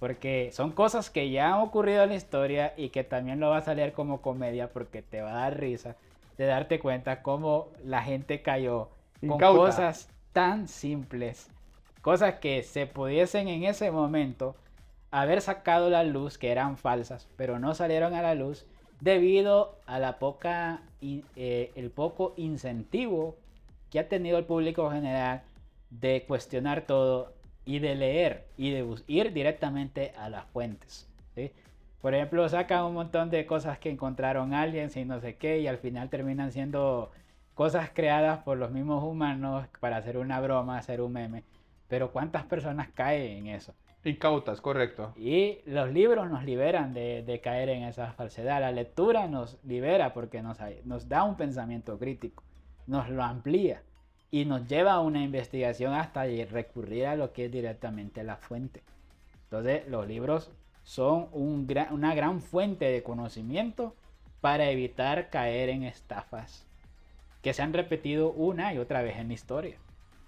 porque 0.00 0.50
son 0.52 0.72
cosas 0.72 1.10
que 1.10 1.30
ya 1.30 1.48
han 1.48 1.60
ocurrido 1.60 2.02
en 2.02 2.08
la 2.08 2.14
historia 2.16 2.72
y 2.76 2.88
que 2.88 3.04
también 3.04 3.38
lo 3.38 3.50
vas 3.50 3.68
a 3.68 3.74
leer 3.74 3.92
como 3.92 4.22
comedia 4.22 4.68
porque 4.72 5.02
te 5.02 5.20
va 5.20 5.30
a 5.30 5.42
dar 5.42 5.60
risa 5.60 5.94
de 6.38 6.46
darte 6.46 6.80
cuenta 6.80 7.22
cómo 7.22 7.68
la 7.84 8.02
gente 8.02 8.40
cayó 8.40 8.88
con 9.20 9.38
cosas 9.38 10.08
tan 10.32 10.68
simples, 10.68 11.50
cosas 12.00 12.36
que 12.36 12.62
se 12.62 12.86
pudiesen 12.86 13.48
en 13.48 13.64
ese 13.64 13.90
momento 13.90 14.56
haber 15.10 15.40
sacado 15.40 15.90
la 15.90 16.04
luz 16.04 16.38
que 16.38 16.50
eran 16.50 16.76
falsas, 16.76 17.28
pero 17.36 17.58
no 17.58 17.74
salieron 17.74 18.14
a 18.14 18.22
la 18.22 18.34
luz 18.34 18.66
debido 19.00 19.78
a 19.86 19.98
la 19.98 20.18
poca, 20.18 20.82
eh, 21.00 21.72
el 21.74 21.90
poco 21.90 22.34
incentivo 22.36 23.36
que 23.90 23.98
ha 23.98 24.08
tenido 24.08 24.38
el 24.38 24.44
público 24.44 24.90
general 24.90 25.42
de 25.90 26.24
cuestionar 26.26 26.82
todo 26.82 27.32
y 27.64 27.80
de 27.80 27.94
leer 27.94 28.46
y 28.56 28.70
de 28.70 28.86
ir 29.06 29.32
directamente 29.32 30.12
a 30.16 30.28
las 30.28 30.44
fuentes. 30.46 31.06
Por 32.00 32.14
ejemplo, 32.14 32.48
sacan 32.48 32.84
un 32.84 32.94
montón 32.94 33.28
de 33.28 33.44
cosas 33.44 33.78
que 33.78 33.90
encontraron 33.90 34.54
alguien 34.54 34.90
y 34.94 35.04
no 35.04 35.20
sé 35.20 35.36
qué 35.36 35.60
y 35.60 35.66
al 35.66 35.76
final 35.76 36.08
terminan 36.08 36.50
siendo 36.50 37.10
cosas 37.54 37.90
creadas 37.92 38.42
por 38.42 38.56
los 38.56 38.70
mismos 38.70 39.04
humanos 39.04 39.66
para 39.80 39.98
hacer 39.98 40.16
una 40.16 40.40
broma, 40.40 40.78
hacer 40.78 41.02
un 41.02 41.12
meme. 41.12 41.44
Pero 41.88 42.10
¿cuántas 42.10 42.44
personas 42.44 42.88
caen 42.94 43.46
en 43.46 43.54
eso? 43.54 43.74
Incautas, 44.02 44.62
correcto. 44.62 45.12
Y 45.16 45.58
los 45.66 45.92
libros 45.92 46.30
nos 46.30 46.44
liberan 46.44 46.94
de, 46.94 47.40
caer 47.42 47.68
en 47.68 47.82
esa 47.82 48.12
falsedad. 48.12 48.60
La 48.60 48.72
lectura 48.72 49.26
nos 49.28 49.58
libera 49.62 50.14
porque 50.14 50.42
nos, 50.42 51.08
da 51.08 51.24
un 51.24 51.36
pensamiento 51.36 51.98
crítico, 51.98 52.42
nos 52.86 53.10
lo 53.10 53.22
amplía 53.22 53.82
y 54.30 54.46
nos 54.46 54.66
lleva 54.66 54.94
a 54.94 55.00
una 55.00 55.22
investigación 55.22 55.92
hasta 55.92 56.24
recurrir 56.48 57.06
a 57.06 57.16
lo 57.16 57.32
que 57.32 57.46
es 57.46 57.52
directamente 57.52 58.24
la 58.24 58.36
fuente. 58.36 58.82
Entonces, 59.44 59.86
los 59.88 60.06
libros 60.06 60.50
son 60.82 61.28
una 61.32 62.14
gran 62.14 62.40
fuente 62.40 62.86
de 62.86 63.02
conocimiento 63.02 63.94
para 64.40 64.70
evitar 64.70 65.28
caer 65.28 65.68
en 65.68 65.82
estafas 65.82 66.66
que 67.42 67.52
se 67.52 67.62
han 67.62 67.72
repetido 67.72 68.30
una 68.30 68.72
y 68.72 68.78
otra 68.78 69.02
vez 69.02 69.18
en 69.18 69.28
la 69.28 69.34
historia, 69.34 69.76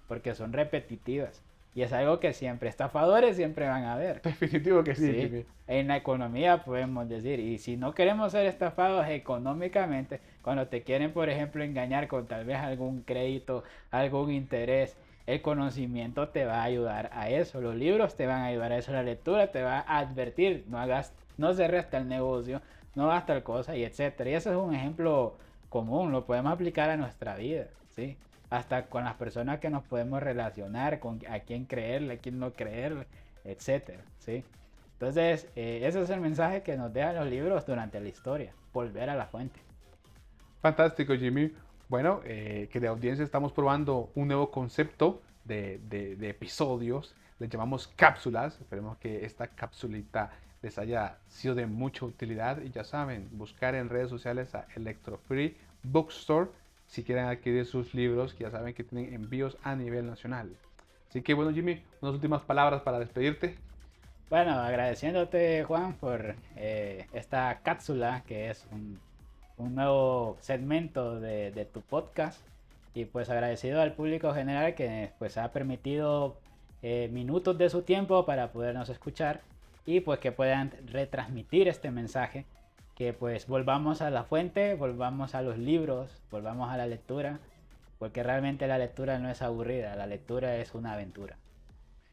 porque 0.07 0.35
son 0.35 0.53
repetitivas. 0.53 1.43
Y 1.75 1.81
es 1.81 1.91
algo 1.91 2.19
que 2.19 2.33
siempre, 2.33 2.69
estafadores 2.69 3.35
siempre 3.35 3.67
van 3.67 3.85
a 3.85 3.95
ver. 3.95 4.21
Definitivo 4.21 4.83
que 4.83 4.95
sí. 4.95 5.45
En 5.65 5.87
la 5.87 5.97
economía 5.97 6.63
podemos 6.63 7.09
decir, 7.09 7.39
y 7.39 7.57
si 7.57 7.77
no 7.77 7.95
queremos 7.95 8.31
ser 8.31 8.45
estafados 8.45 9.07
económicamente, 9.07 10.19
cuando 10.41 10.67
te 10.67 10.83
quieren, 10.83 11.11
por 11.11 11.29
ejemplo, 11.29 11.63
engañar 11.63 12.07
con 12.07 12.27
tal 12.27 12.45
vez 12.45 12.57
algún 12.57 13.01
crédito, 13.01 13.63
algún 13.89 14.31
interés, 14.31 14.95
el 15.25 15.41
conocimiento 15.41 16.29
te 16.29 16.45
va 16.45 16.61
a 16.61 16.63
ayudar 16.63 17.09
a 17.13 17.29
eso, 17.29 17.61
los 17.61 17.75
libros 17.75 18.15
te 18.15 18.27
van 18.27 18.41
a 18.41 18.47
ayudar 18.47 18.73
a 18.73 18.77
eso, 18.77 18.91
la 18.91 19.03
lectura 19.03 19.47
te 19.51 19.63
va 19.63 19.79
a 19.79 19.99
advertir, 19.99 20.65
no 20.67 20.77
hagas, 20.77 21.13
no 21.37 21.53
se 21.53 21.67
resta 21.67 21.97
el 21.97 22.09
negocio, 22.09 22.61
no 22.95 23.09
hagas 23.09 23.25
tal 23.25 23.41
cosa 23.41 23.75
y 23.75 23.83
etcétera. 23.83 24.29
Y 24.29 24.33
eso 24.33 24.51
es 24.51 24.57
un 24.57 24.75
ejemplo 24.75 25.35
común, 25.69 26.11
lo 26.11 26.25
podemos 26.25 26.53
aplicar 26.53 26.89
a 26.89 26.97
nuestra 26.97 27.35
vida, 27.35 27.67
¿sí? 27.95 28.17
Hasta 28.53 28.85
con 28.85 29.03
las 29.03 29.15
personas 29.15 29.59
que 29.59 29.71
nos 29.71 29.83
podemos 29.83 30.21
relacionar, 30.21 30.99
con 30.99 31.19
a 31.27 31.39
quién 31.39 31.65
creerle, 31.65 32.13
a 32.13 32.17
quién 32.17 32.37
no 32.37 32.53
creerle, 32.53 33.07
etcétera, 33.43 34.03
¿sí? 34.19 34.43
Entonces, 34.93 35.47
eh, 35.55 35.81
ese 35.83 35.99
es 35.99 36.09
el 36.11 36.21
mensaje 36.21 36.61
que 36.61 36.77
nos 36.77 36.93
dejan 36.93 37.15
los 37.15 37.27
libros 37.27 37.65
durante 37.65 37.99
la 37.99 38.09
historia, 38.09 38.53
volver 38.71 39.09
a 39.09 39.15
la 39.15 39.25
fuente. 39.25 39.59
Fantástico, 40.61 41.15
Jimmy. 41.15 41.51
Bueno, 41.89 42.21
eh, 42.25 42.69
que 42.71 42.79
de 42.79 42.87
audiencia 42.87 43.25
estamos 43.25 43.51
probando 43.51 44.11
un 44.13 44.27
nuevo 44.27 44.51
concepto 44.51 45.23
de, 45.45 45.79
de, 45.89 46.29
episodios, 46.29 47.15
le 47.39 47.47
llamamos 47.47 47.87
cápsulas, 47.87 48.61
esperemos 48.61 48.97
que 48.97 49.25
esta 49.25 49.47
cápsulita 49.47 50.29
les 50.61 50.77
haya 50.77 51.17
sido 51.27 51.55
de 51.55 51.65
mucha 51.65 52.05
utilidad 52.05 52.61
y 52.61 52.69
ya 52.69 52.83
saben, 52.83 53.29
buscar 53.31 53.73
en 53.73 53.89
redes 53.89 54.11
sociales 54.11 54.53
a 54.53 54.67
Electrofree 54.75 55.57
Bookstore 55.81 56.51
si 56.93 57.03
quieren 57.03 57.25
adquirir 57.25 57.65
sus 57.65 57.95
libros, 57.95 58.35
que 58.35 58.43
ya 58.43 58.51
saben 58.51 58.75
que 58.75 58.83
tienen 58.83 59.15
envíos 59.15 59.57
a 59.63 59.75
nivel 59.75 60.05
nacional. 60.05 60.55
Así 61.09 61.23
que 61.23 61.33
bueno, 61.33 61.51
Jimmy, 61.51 61.81
unas 62.01 62.13
últimas 62.13 62.43
palabras 62.43 62.83
para 62.83 62.99
despedirte. 62.99 63.57
Bueno, 64.29 64.51
agradeciéndote, 64.51 65.63
Juan, 65.63 65.93
por 65.93 66.35
eh, 66.55 67.07
esta 67.13 67.61
cápsula 67.63 68.21
que 68.27 68.51
es 68.51 68.67
un, 68.71 68.99
nuevo 69.57 70.37
segmento 70.39 71.19
de, 71.19 71.67
tu 71.73 71.81
podcast. 71.81 72.39
Y 72.93 73.05
pues 73.05 73.27
agradecido 73.31 73.81
al 73.81 73.93
público 73.93 74.31
general 74.31 74.75
que 74.75 75.09
pues 75.17 75.39
ha 75.39 75.51
permitido 75.51 76.37
eh, 76.83 77.09
minutos 77.11 77.57
de 77.57 77.71
su 77.71 77.81
tiempo 77.81 78.23
para 78.23 78.51
podernos 78.51 78.89
escuchar 78.89 79.41
y 79.87 80.01
pues 80.01 80.19
que 80.19 80.31
puedan 80.31 80.71
retransmitir 80.85 81.67
este 81.67 81.89
mensaje 81.89 82.45
que 82.95 83.13
pues 83.13 83.47
volvamos 83.47 84.01
a 84.01 84.09
la 84.09 84.23
fuente, 84.23 84.75
volvamos 84.75 85.35
a 85.35 85.41
los 85.41 85.57
libros, 85.57 86.21
volvamos 86.29 86.71
a 86.71 86.77
la 86.77 86.85
lectura, 86.85 87.39
porque 87.99 88.23
realmente 88.23 88.67
la 88.67 88.77
lectura 88.77 89.19
no 89.19 89.29
es 89.29 89.41
aburrida, 89.41 89.95
la 89.95 90.05
lectura 90.05 90.57
es 90.57 90.73
una 90.75 90.93
aventura. 90.93 91.37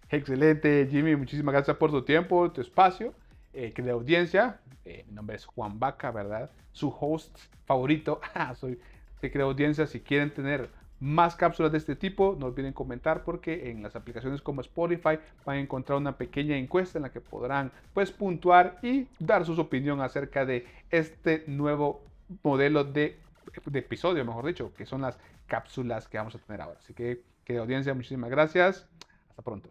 Excelente, 0.09 0.89
Jimmy, 0.91 1.15
muchísimas 1.17 1.53
gracias 1.53 1.77
por 1.77 1.91
tu 1.91 2.03
tiempo, 2.03 2.51
tu 2.51 2.61
espacio, 2.61 3.15
eh, 3.53 3.73
que 3.73 3.89
audiencia. 3.91 4.61
Eh, 4.85 5.05
mi 5.07 5.15
nombre 5.15 5.37
es 5.37 5.45
Juan 5.45 5.79
Vaca, 5.79 6.11
¿verdad? 6.11 6.51
Su 6.73 6.89
host 6.89 7.39
favorito. 7.65 8.21
Ah, 8.35 8.55
soy 8.55 8.79
de 9.21 9.43
audiencia. 9.43 9.87
Si 9.87 10.01
quieren 10.01 10.33
tener 10.33 10.71
más 11.01 11.35
cápsulas 11.35 11.73
de 11.73 11.79
este 11.79 11.97
tipo, 11.97 12.37
no 12.39 12.47
olviden 12.47 12.73
comentar 12.73 13.25
porque 13.25 13.71
en 13.71 13.83
las 13.83 13.97
aplicaciones 13.97 14.43
como 14.43 14.61
Spotify 14.61 15.19
van 15.45 15.57
a 15.57 15.61
encontrar 15.61 15.99
una 15.99 16.17
pequeña 16.17 16.57
encuesta 16.57 16.99
en 16.99 17.03
la 17.03 17.11
que 17.11 17.21
podrán 17.21 17.73
pues 17.95 18.13
puntuar 18.13 18.79
y 18.83 19.09
dar 19.19 19.45
su 19.45 19.59
opinión 19.59 20.01
acerca 20.01 20.45
de 20.45 20.67
este 20.91 21.45
nuevo 21.47 22.03
modelo 22.43 22.85
de, 22.85 23.19
de 23.67 23.79
episodio, 23.79 24.25
mejor 24.25 24.47
dicho, 24.47 24.73
que 24.75 24.87
son 24.87 25.01
las 25.03 25.19
cápsulas 25.47 26.07
que 26.07 26.19
vamos 26.19 26.35
a 26.35 26.39
tener 26.39 26.61
ahora. 26.61 26.79
Así 26.79 26.95
que, 26.95 27.23
que 27.45 27.59
audiencia, 27.59 27.93
muchísimas 27.95 28.31
gracias. 28.31 28.87
Hasta 29.31 29.43
pronto. 29.43 29.69